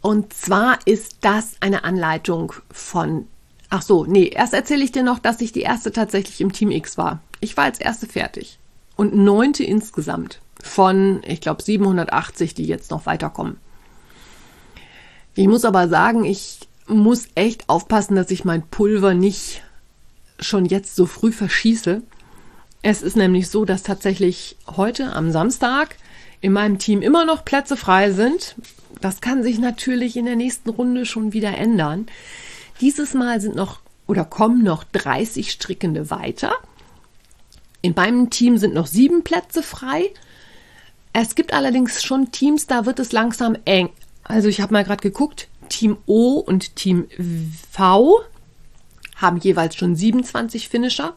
Und 0.00 0.32
zwar 0.32 0.78
ist 0.84 1.18
das 1.20 1.54
eine 1.60 1.84
Anleitung 1.84 2.52
von. 2.70 3.28
Ach 3.70 3.82
so, 3.82 4.04
nee, 4.04 4.26
erst 4.26 4.52
erzähle 4.52 4.84
ich 4.84 4.92
dir 4.92 5.02
noch, 5.02 5.18
dass 5.18 5.40
ich 5.40 5.52
die 5.52 5.62
erste 5.62 5.92
tatsächlich 5.92 6.40
im 6.40 6.52
Team 6.52 6.70
X 6.70 6.98
war. 6.98 7.20
Ich 7.40 7.56
war 7.56 7.64
als 7.64 7.80
erste 7.80 8.06
fertig. 8.06 8.58
Und 8.96 9.14
neunte 9.14 9.64
insgesamt 9.64 10.40
von, 10.62 11.22
ich 11.26 11.40
glaube, 11.40 11.62
780, 11.62 12.54
die 12.54 12.66
jetzt 12.66 12.90
noch 12.90 13.06
weiterkommen. 13.06 13.56
Ich 15.34 15.48
muss 15.48 15.64
aber 15.64 15.88
sagen, 15.88 16.24
ich 16.24 16.60
muss 16.86 17.28
echt 17.34 17.68
aufpassen, 17.68 18.14
dass 18.14 18.30
ich 18.30 18.44
mein 18.44 18.62
Pulver 18.62 19.14
nicht 19.14 19.62
schon 20.38 20.66
jetzt 20.66 20.96
so 20.96 21.06
früh 21.06 21.32
verschieße, 21.32 22.02
es 22.84 23.00
ist 23.00 23.16
nämlich 23.16 23.48
so, 23.48 23.64
dass 23.64 23.82
tatsächlich 23.82 24.56
heute 24.76 25.14
am 25.14 25.32
Samstag 25.32 25.96
in 26.42 26.52
meinem 26.52 26.78
Team 26.78 27.00
immer 27.00 27.24
noch 27.24 27.42
Plätze 27.42 27.78
frei 27.78 28.12
sind. 28.12 28.56
Das 29.00 29.22
kann 29.22 29.42
sich 29.42 29.58
natürlich 29.58 30.18
in 30.18 30.26
der 30.26 30.36
nächsten 30.36 30.68
Runde 30.68 31.06
schon 31.06 31.32
wieder 31.32 31.56
ändern. 31.56 32.06
Dieses 32.82 33.14
Mal 33.14 33.40
sind 33.40 33.56
noch 33.56 33.80
oder 34.06 34.26
kommen 34.26 34.62
noch 34.62 34.84
30 34.84 35.50
Strickende 35.50 36.10
weiter. 36.10 36.52
In 37.80 37.94
meinem 37.96 38.28
Team 38.28 38.58
sind 38.58 38.74
noch 38.74 38.86
sieben 38.86 39.24
Plätze 39.24 39.62
frei. 39.62 40.10
Es 41.14 41.34
gibt 41.36 41.54
allerdings 41.54 42.02
schon 42.02 42.32
Teams, 42.32 42.66
da 42.66 42.84
wird 42.84 42.98
es 42.98 43.12
langsam 43.12 43.56
eng. 43.64 43.88
Also 44.24 44.48
ich 44.48 44.60
habe 44.60 44.74
mal 44.74 44.84
gerade 44.84 45.00
geguckt, 45.00 45.48
Team 45.70 45.96
O 46.04 46.34
und 46.34 46.76
Team 46.76 47.08
V 47.72 48.20
haben 49.16 49.38
jeweils 49.38 49.74
schon 49.74 49.96
27 49.96 50.68
Finisher. 50.68 51.14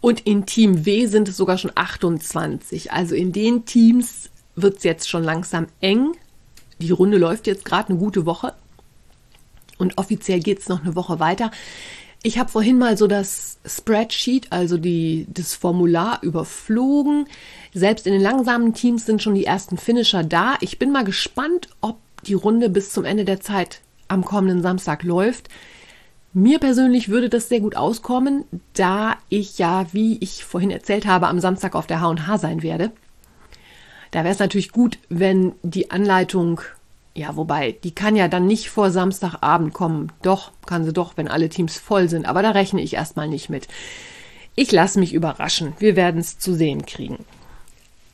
Und 0.00 0.20
in 0.20 0.46
Team 0.46 0.84
W 0.84 1.06
sind 1.06 1.28
es 1.28 1.36
sogar 1.36 1.58
schon 1.58 1.72
28. 1.74 2.92
Also 2.92 3.14
in 3.14 3.32
den 3.32 3.64
Teams 3.64 4.30
wird 4.54 4.78
es 4.78 4.84
jetzt 4.84 5.08
schon 5.08 5.24
langsam 5.24 5.66
eng. 5.80 6.12
Die 6.78 6.90
Runde 6.90 7.18
läuft 7.18 7.46
jetzt 7.46 7.64
gerade 7.64 7.90
eine 7.90 7.98
gute 7.98 8.26
Woche. 8.26 8.54
Und 9.78 9.98
offiziell 9.98 10.40
geht 10.40 10.60
es 10.60 10.68
noch 10.68 10.82
eine 10.82 10.96
Woche 10.96 11.20
weiter. 11.20 11.50
Ich 12.22 12.38
habe 12.38 12.50
vorhin 12.50 12.78
mal 12.78 12.96
so 12.96 13.06
das 13.06 13.58
Spreadsheet, 13.64 14.48
also 14.50 14.78
die, 14.78 15.26
das 15.28 15.54
Formular 15.54 16.18
überflogen. 16.22 17.28
Selbst 17.72 18.06
in 18.06 18.12
den 18.12 18.22
langsamen 18.22 18.74
Teams 18.74 19.06
sind 19.06 19.22
schon 19.22 19.34
die 19.34 19.44
ersten 19.44 19.76
Finisher 19.76 20.24
da. 20.24 20.56
Ich 20.60 20.78
bin 20.78 20.92
mal 20.92 21.04
gespannt, 21.04 21.68
ob 21.80 21.98
die 22.24 22.34
Runde 22.34 22.68
bis 22.68 22.90
zum 22.90 23.04
Ende 23.04 23.24
der 23.24 23.40
Zeit 23.40 23.80
am 24.08 24.24
kommenden 24.24 24.62
Samstag 24.62 25.02
läuft. 25.02 25.48
Mir 26.38 26.58
persönlich 26.58 27.08
würde 27.08 27.30
das 27.30 27.48
sehr 27.48 27.60
gut 27.60 27.76
auskommen, 27.76 28.44
da 28.74 29.16
ich 29.30 29.56
ja, 29.56 29.86
wie 29.92 30.18
ich 30.18 30.44
vorhin 30.44 30.70
erzählt 30.70 31.06
habe, 31.06 31.28
am 31.28 31.40
Samstag 31.40 31.74
auf 31.74 31.86
der 31.86 32.02
H&H 32.02 32.36
sein 32.36 32.62
werde. 32.62 32.92
Da 34.10 34.22
wäre 34.22 34.34
es 34.34 34.38
natürlich 34.38 34.70
gut, 34.70 34.98
wenn 35.08 35.54
die 35.62 35.90
Anleitung, 35.90 36.60
ja, 37.14 37.36
wobei, 37.36 37.72
die 37.82 37.94
kann 37.94 38.16
ja 38.16 38.28
dann 38.28 38.46
nicht 38.46 38.68
vor 38.68 38.90
Samstagabend 38.90 39.72
kommen. 39.72 40.12
Doch, 40.20 40.52
kann 40.66 40.84
sie 40.84 40.92
doch, 40.92 41.16
wenn 41.16 41.28
alle 41.28 41.48
Teams 41.48 41.78
voll 41.78 42.10
sind, 42.10 42.26
aber 42.26 42.42
da 42.42 42.50
rechne 42.50 42.82
ich 42.82 42.92
erstmal 42.92 43.28
nicht 43.28 43.48
mit. 43.48 43.66
Ich 44.54 44.70
lasse 44.72 45.00
mich 45.00 45.14
überraschen. 45.14 45.72
Wir 45.78 45.96
werden 45.96 46.20
es 46.20 46.38
zu 46.38 46.52
sehen 46.52 46.84
kriegen. 46.84 47.24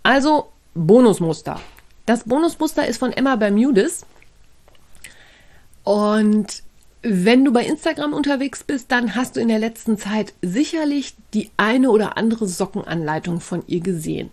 Also, 0.05 0.53
Bonusmuster. 0.75 1.61
Das 2.07 2.23
Bonusmuster 2.23 2.87
ist 2.87 2.99
von 2.99 3.13
Emma 3.13 3.35
Bermudez. 3.35 4.07
Und 5.83 6.63
wenn 7.03 7.45
du 7.45 7.53
bei 7.53 7.65
Instagram 7.65 8.13
unterwegs 8.13 8.63
bist, 8.63 8.93
dann 8.93 9.15
hast 9.17 9.37
du 9.37 9.41
in 9.41 9.49
der 9.49 9.59
letzten 9.59 9.99
Zeit 9.99 10.35
sicherlich 10.41 11.15
die 11.35 11.51
eine 11.57 11.91
oder 11.91 12.17
andere 12.17 12.47
Sockenanleitung 12.47 13.41
von 13.41 13.65
ihr 13.67 13.81
gesehen. 13.81 14.31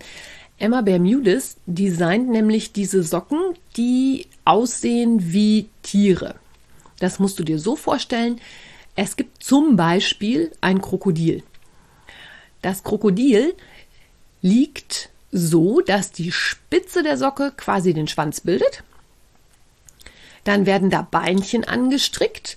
Emma 0.58 0.80
Bermudez 0.82 1.56
designt 1.66 2.28
nämlich 2.28 2.72
diese 2.72 3.02
Socken, 3.02 3.40
die 3.76 4.26
aussehen 4.44 5.32
wie 5.32 5.68
Tiere. 5.82 6.36
Das 7.00 7.18
musst 7.18 7.38
du 7.38 7.44
dir 7.44 7.58
so 7.58 7.76
vorstellen. 7.76 8.40
Es 8.94 9.16
gibt 9.16 9.42
zum 9.42 9.76
Beispiel 9.76 10.52
ein 10.60 10.80
Krokodil. 10.80 11.42
Das 12.62 12.84
Krokodil 12.84 13.54
liegt 14.42 15.08
so, 15.32 15.80
dass 15.80 16.12
die 16.12 16.30
Spitze 16.30 17.02
der 17.02 17.16
Socke 17.16 17.52
quasi 17.56 17.94
den 17.94 18.06
Schwanz 18.06 18.40
bildet 18.40 18.84
dann 20.44 20.66
werden 20.66 20.90
da 20.90 21.02
Beinchen 21.02 21.64
angestrickt 21.64 22.56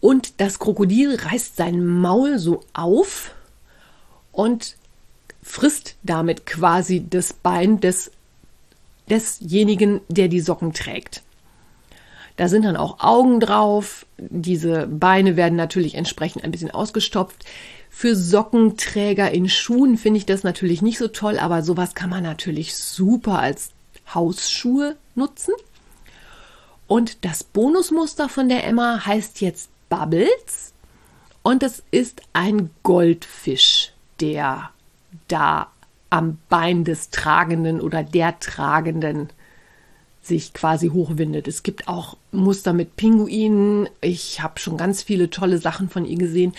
und 0.00 0.40
das 0.40 0.58
Krokodil 0.58 1.16
reißt 1.16 1.56
sein 1.56 1.84
Maul 1.84 2.38
so 2.38 2.62
auf 2.72 3.32
und 4.32 4.76
frisst 5.42 5.96
damit 6.02 6.46
quasi 6.46 7.06
das 7.08 7.32
Bein 7.32 7.80
des, 7.80 8.10
desjenigen, 9.08 10.00
der 10.08 10.28
die 10.28 10.40
Socken 10.40 10.72
trägt. 10.72 11.22
Da 12.36 12.48
sind 12.48 12.64
dann 12.64 12.76
auch 12.76 12.98
Augen 12.98 13.38
drauf. 13.38 14.06
Diese 14.18 14.88
Beine 14.88 15.36
werden 15.36 15.56
natürlich 15.56 15.94
entsprechend 15.94 16.42
ein 16.42 16.50
bisschen 16.50 16.70
ausgestopft. 16.70 17.44
Für 17.90 18.16
Sockenträger 18.16 19.30
in 19.30 19.48
Schuhen 19.48 19.96
finde 19.96 20.18
ich 20.18 20.26
das 20.26 20.42
natürlich 20.42 20.82
nicht 20.82 20.98
so 20.98 21.06
toll, 21.08 21.38
aber 21.38 21.62
sowas 21.62 21.94
kann 21.94 22.10
man 22.10 22.24
natürlich 22.24 22.74
super 22.74 23.38
als 23.38 23.70
Hausschuhe 24.12 24.96
nutzen. 25.14 25.54
Und 26.86 27.24
das 27.24 27.44
Bonusmuster 27.44 28.28
von 28.28 28.48
der 28.48 28.64
Emma 28.64 29.04
heißt 29.04 29.40
jetzt 29.40 29.70
Bubbles. 29.88 30.72
Und 31.42 31.62
es 31.62 31.82
ist 31.90 32.22
ein 32.32 32.70
Goldfisch, 32.82 33.92
der 34.20 34.70
da 35.28 35.68
am 36.10 36.38
Bein 36.48 36.84
des 36.84 37.10
Tragenden 37.10 37.80
oder 37.80 38.02
der 38.02 38.38
Tragenden 38.38 39.30
sich 40.22 40.54
quasi 40.54 40.88
hochwindet. 40.88 41.48
Es 41.48 41.62
gibt 41.62 41.88
auch 41.88 42.16
Muster 42.32 42.72
mit 42.72 42.96
Pinguinen. 42.96 43.88
Ich 44.00 44.42
habe 44.42 44.58
schon 44.58 44.76
ganz 44.76 45.02
viele 45.02 45.28
tolle 45.28 45.58
Sachen 45.58 45.90
von 45.90 46.04
ihr 46.06 46.16
gesehen. 46.16 46.54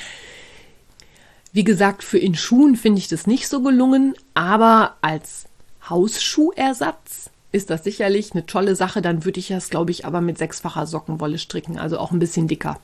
Wie 1.51 1.63
gesagt, 1.63 2.03
für 2.03 2.19
in 2.19 2.35
Schuhen 2.35 2.75
finde 2.75 2.99
ich 2.99 3.07
das 3.07 3.27
nicht 3.27 3.47
so 3.47 3.61
gelungen, 3.61 4.13
aber 4.33 4.97
als 5.01 5.45
Hausschuhersatz 5.89 7.29
ist 7.55 7.69
das 7.69 7.85
sicherlich 7.85 8.33
eine 8.33 8.45
tolle 8.45 8.75
Sache. 8.75 9.01
Dann 9.01 9.23
würde 9.23 9.39
ich 9.39 9.47
das, 9.47 9.69
glaube 9.69 9.91
ich, 9.91 10.05
aber 10.05 10.19
mit 10.19 10.37
sechsfacher 10.37 10.85
Sockenwolle 10.85 11.37
stricken, 11.37 11.79
also 11.79 11.97
auch 11.97 12.11
ein 12.11 12.19
bisschen 12.19 12.47
dicker. 12.49 12.79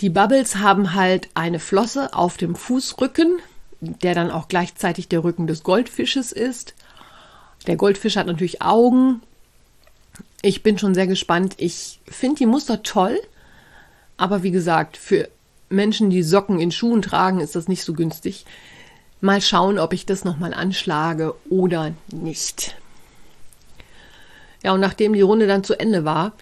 Die 0.00 0.08
Bubbles 0.08 0.56
haben 0.56 0.94
halt 0.94 1.28
eine 1.34 1.60
Flosse 1.60 2.14
auf 2.14 2.38
dem 2.38 2.56
Fußrücken, 2.56 3.38
der 3.80 4.14
dann 4.14 4.30
auch 4.30 4.48
gleichzeitig 4.48 5.08
der 5.08 5.22
Rücken 5.22 5.46
des 5.46 5.62
Goldfisches 5.62 6.32
ist. 6.32 6.74
Der 7.66 7.76
Goldfisch 7.76 8.16
hat 8.16 8.26
natürlich 8.26 8.62
Augen. 8.62 9.20
Ich 10.40 10.62
bin 10.62 10.78
schon 10.78 10.94
sehr 10.94 11.06
gespannt. 11.06 11.54
Ich 11.58 12.00
finde 12.06 12.38
die 12.38 12.46
Muster 12.46 12.82
toll, 12.82 13.20
aber 14.16 14.42
wie 14.42 14.50
gesagt, 14.50 14.96
für 14.96 15.28
Menschen, 15.68 16.08
die 16.08 16.22
Socken 16.22 16.58
in 16.60 16.72
Schuhen 16.72 17.02
tragen, 17.02 17.40
ist 17.40 17.54
das 17.54 17.68
nicht 17.68 17.84
so 17.84 17.92
günstig. 17.92 18.46
Mal 19.20 19.40
schauen, 19.40 19.78
ob 19.78 19.92
ich 19.92 20.06
das 20.06 20.24
nochmal 20.24 20.54
anschlage 20.54 21.34
oder 21.50 21.92
nicht. 22.10 22.76
Ja, 24.62 24.72
und 24.72 24.80
nachdem 24.80 25.12
die 25.12 25.20
Runde 25.20 25.46
dann 25.46 25.64
zu 25.64 25.78
Ende 25.78 26.04
war, 26.04 26.32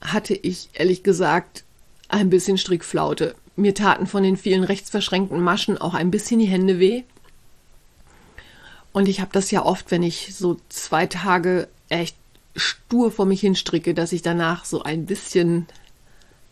hatte 0.00 0.34
ich 0.34 0.68
ehrlich 0.74 1.02
gesagt 1.02 1.64
ein 2.08 2.30
bisschen 2.30 2.58
Strickflaute. 2.58 3.34
Mir 3.56 3.74
taten 3.74 4.06
von 4.06 4.22
den 4.22 4.36
vielen 4.36 4.64
rechtsverschränkten 4.64 5.40
Maschen 5.40 5.78
auch 5.78 5.94
ein 5.94 6.10
bisschen 6.10 6.40
die 6.40 6.46
Hände 6.46 6.78
weh. 6.78 7.04
Und 8.92 9.08
ich 9.08 9.20
habe 9.20 9.30
das 9.32 9.50
ja 9.50 9.64
oft, 9.64 9.90
wenn 9.90 10.02
ich 10.02 10.34
so 10.34 10.56
zwei 10.68 11.06
Tage 11.06 11.68
echt 11.88 12.16
stur 12.56 13.10
vor 13.10 13.26
mich 13.26 13.40
hin 13.40 13.56
stricke, 13.56 13.94
dass 13.94 14.12
ich 14.12 14.22
danach 14.22 14.64
so 14.64 14.82
ein 14.82 15.06
bisschen 15.06 15.66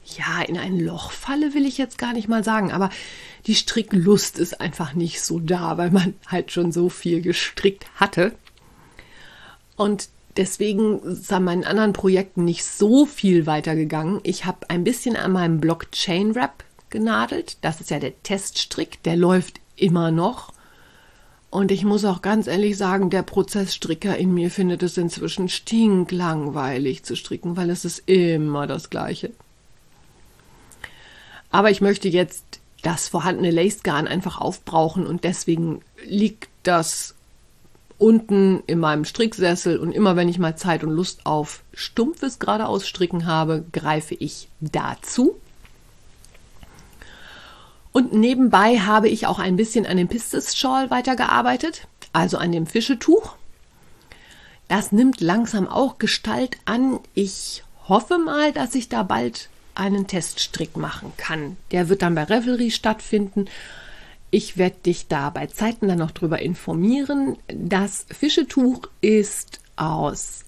ja, 0.05 0.43
in 0.43 0.59
ein 0.59 0.79
Loch 0.81 1.12
falle, 1.12 1.55
will 1.55 1.67
ich 1.67 1.79
jetzt 1.79 1.99
gar 1.99 2.12
nicht 2.12 2.29
mal 2.29 2.45
sagen, 2.45 2.73
aber 2.73 2.91
die 3.47 3.55
Stricklust 3.55 4.38
ist 4.38 4.61
einfach 4.61 4.95
nicht 4.95 5.23
so 5.23 5.38
da, 5.38 5.79
weil 5.79 5.91
man 5.91 6.15
halt 6.27 6.53
schon 6.53 6.73
so 6.73 6.88
viel 6.88 7.23
gestrickt 7.23 7.87
hatte. 7.97 8.33
Und 9.77 10.09
deswegen 10.37 11.01
ist 11.01 11.33
an 11.33 11.45
meinen 11.45 11.65
anderen 11.65 11.93
Projekten 11.93 12.45
nicht 12.45 12.65
so 12.65 13.07
viel 13.07 13.47
weitergegangen. 13.47 14.21
Ich 14.23 14.45
habe 14.45 14.71
ein 14.71 14.85
bisschen 14.85 15.17
an 15.17 15.33
meinem 15.33 15.61
Blockchain 15.61 16.35
Wrap 16.35 16.65
genadelt. 16.91 17.57
Das 17.62 17.81
ist 17.81 17.91
ja 17.91 17.99
der 17.99 18.23
Teststrick, 18.23 19.03
der 19.03 19.17
läuft 19.17 19.61
immer 19.77 20.11
noch. 20.11 20.53
Und 21.51 21.71
ich 21.71 21.85
muss 21.85 22.05
auch 22.07 22.23
ganz 22.23 22.47
ehrlich 22.47 22.79
sagen, 22.79 23.11
der 23.11 23.23
Prozessstricker 23.23 24.17
in 24.17 24.33
mir 24.33 24.51
findet 24.51 24.83
es 24.83 24.97
inzwischen 24.97 25.51
stinklangweilig 25.51 27.03
zu 27.03 27.15
stricken, 27.15 27.57
weil 27.59 27.69
es 27.69 27.85
ist 27.85 28.05
immer 28.07 28.67
das 28.67 28.88
Gleiche. 28.88 29.33
Aber 31.53 31.71
ich 31.71 31.81
möchte 31.81 32.09
jetzt 32.09 32.61
das 32.83 33.09
vorhandene 33.09 33.53
Lace-Garn 33.53 34.09
einfach 34.09 34.41
aufbrauchen 34.41 35.07
und 35.07 35.23
deswegen 35.23 35.83
liegt 36.05 36.49
das 36.65 37.15
unten 37.99 38.65
in 38.67 38.81
meinem 38.81 39.05
Stricksessel 39.05 39.79
und 39.79 39.93
immer 39.93 40.17
wenn 40.17 40.29
ich 40.29 40.41
mal 40.41 40.57
Zeit 40.57 40.83
und 40.83 40.91
Lust 40.91 41.25
auf 41.25 41.62
stumpfes 41.73 42.41
geradeaus 42.41 42.88
stricken 42.88 43.27
habe, 43.27 43.65
greife 43.71 44.17
ich 44.17 44.49
dazu. 44.61 45.38
Und 47.93 48.12
nebenbei 48.12 48.81
habe 48.81 49.09
ich 49.09 49.27
auch 49.27 49.38
ein 49.38 49.55
bisschen 49.55 49.87
an 49.87 49.99
dem 49.99 50.09
Pistis 50.09 50.57
Shawl 50.57 50.91
weitergearbeitet, 50.91 51.87
also 52.12 52.38
an 52.38 52.51
dem 52.51 52.67
Fischetuch. 52.67 53.37
Das 54.67 54.91
nimmt 54.91 55.21
langsam 55.21 55.69
auch 55.69 55.99
Gestalt 55.99 56.57
an. 56.65 56.99
Ich 57.15 57.62
hoffe 57.87 58.19
mal, 58.19 58.53
dass 58.53 58.75
ich 58.75 58.88
da 58.88 59.03
bald 59.03 59.51
einen 59.75 60.07
Teststrick 60.07 60.77
machen 60.77 61.13
kann. 61.17 61.57
Der 61.71 61.89
wird 61.89 62.03
dann 62.03 62.15
bei 62.15 62.25
Revelry 62.25 62.71
stattfinden. 62.71 63.47
Ich 64.31 64.57
werde 64.57 64.77
dich 64.87 65.09
da 65.09 65.31
bei 65.31 65.47
Zeiten 65.47 65.89
dann 65.89 65.99
noch 65.99 66.11
drüber 66.11 66.41
informieren. 66.41 67.37
Das 67.49 68.07
Fischetuch 68.11 68.89
ist 69.01 69.61
aus 69.77 70.45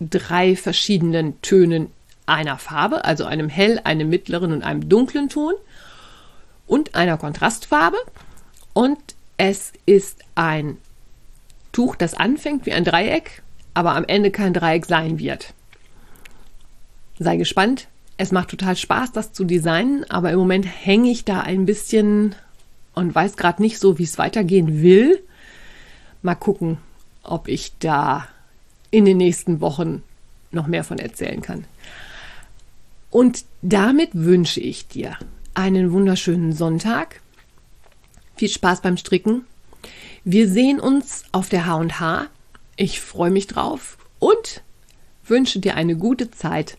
drei 0.00 0.56
verschiedenen 0.56 1.40
Tönen 1.42 1.90
einer 2.26 2.58
Farbe, 2.58 3.04
also 3.04 3.24
einem 3.24 3.48
hell, 3.48 3.80
einem 3.84 4.08
mittleren 4.08 4.52
und 4.52 4.62
einem 4.62 4.88
dunklen 4.88 5.28
Ton 5.28 5.54
und 6.66 6.94
einer 6.94 7.18
Kontrastfarbe. 7.18 7.98
Und 8.72 8.98
es 9.36 9.72
ist 9.86 10.20
ein 10.34 10.78
Tuch, 11.72 11.96
das 11.96 12.14
anfängt 12.14 12.66
wie 12.66 12.72
ein 12.72 12.84
Dreieck, 12.84 13.42
aber 13.74 13.94
am 13.94 14.04
Ende 14.04 14.30
kein 14.30 14.54
Dreieck 14.54 14.86
sein 14.86 15.18
wird. 15.18 15.54
Sei 17.18 17.36
gespannt, 17.36 17.88
es 18.22 18.30
macht 18.30 18.50
total 18.50 18.76
Spaß, 18.76 19.10
das 19.10 19.32
zu 19.32 19.42
designen, 19.42 20.08
aber 20.08 20.30
im 20.30 20.38
Moment 20.38 20.64
hänge 20.64 21.10
ich 21.10 21.24
da 21.24 21.40
ein 21.40 21.66
bisschen 21.66 22.36
und 22.94 23.12
weiß 23.12 23.36
gerade 23.36 23.60
nicht 23.60 23.80
so, 23.80 23.98
wie 23.98 24.04
es 24.04 24.16
weitergehen 24.16 24.80
will. 24.80 25.20
Mal 26.22 26.36
gucken, 26.36 26.78
ob 27.24 27.48
ich 27.48 27.72
da 27.80 28.28
in 28.92 29.06
den 29.06 29.16
nächsten 29.16 29.60
Wochen 29.60 30.04
noch 30.52 30.68
mehr 30.68 30.84
von 30.84 31.00
erzählen 31.00 31.42
kann. 31.42 31.64
Und 33.10 33.44
damit 33.60 34.10
wünsche 34.12 34.60
ich 34.60 34.86
dir 34.86 35.18
einen 35.54 35.90
wunderschönen 35.90 36.52
Sonntag. 36.52 37.20
Viel 38.36 38.50
Spaß 38.50 38.82
beim 38.82 38.98
Stricken. 38.98 39.46
Wir 40.22 40.48
sehen 40.48 40.78
uns 40.78 41.24
auf 41.32 41.48
der 41.48 41.66
H&H. 41.66 42.28
Ich 42.76 43.00
freue 43.00 43.32
mich 43.32 43.48
drauf 43.48 43.98
und 44.20 44.62
wünsche 45.26 45.58
dir 45.58 45.74
eine 45.74 45.96
gute 45.96 46.30
Zeit 46.30 46.78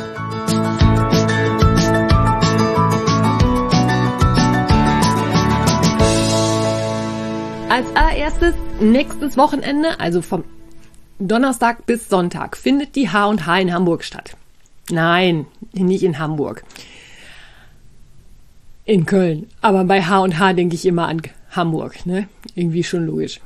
Als 7.71 7.87
allererstes, 7.95 8.53
nächstes 8.81 9.37
Wochenende, 9.37 9.97
also 9.97 10.21
vom 10.21 10.43
Donnerstag 11.19 11.85
bis 11.85 12.09
Sonntag, 12.09 12.57
findet 12.57 12.97
die 12.97 13.07
H&H 13.07 13.59
in 13.59 13.73
Hamburg 13.73 14.03
statt. 14.03 14.35
Nein, 14.89 15.45
nicht 15.71 16.03
in 16.03 16.19
Hamburg. 16.19 16.65
In 18.83 19.05
Köln. 19.05 19.47
Aber 19.61 19.85
bei 19.85 20.03
H&H 20.03 20.51
denke 20.51 20.75
ich 20.75 20.85
immer 20.85 21.07
an 21.07 21.21
Hamburg, 21.51 22.05
ne? 22.05 22.27
Irgendwie 22.55 22.83
schon 22.83 23.05
logisch. 23.05 23.39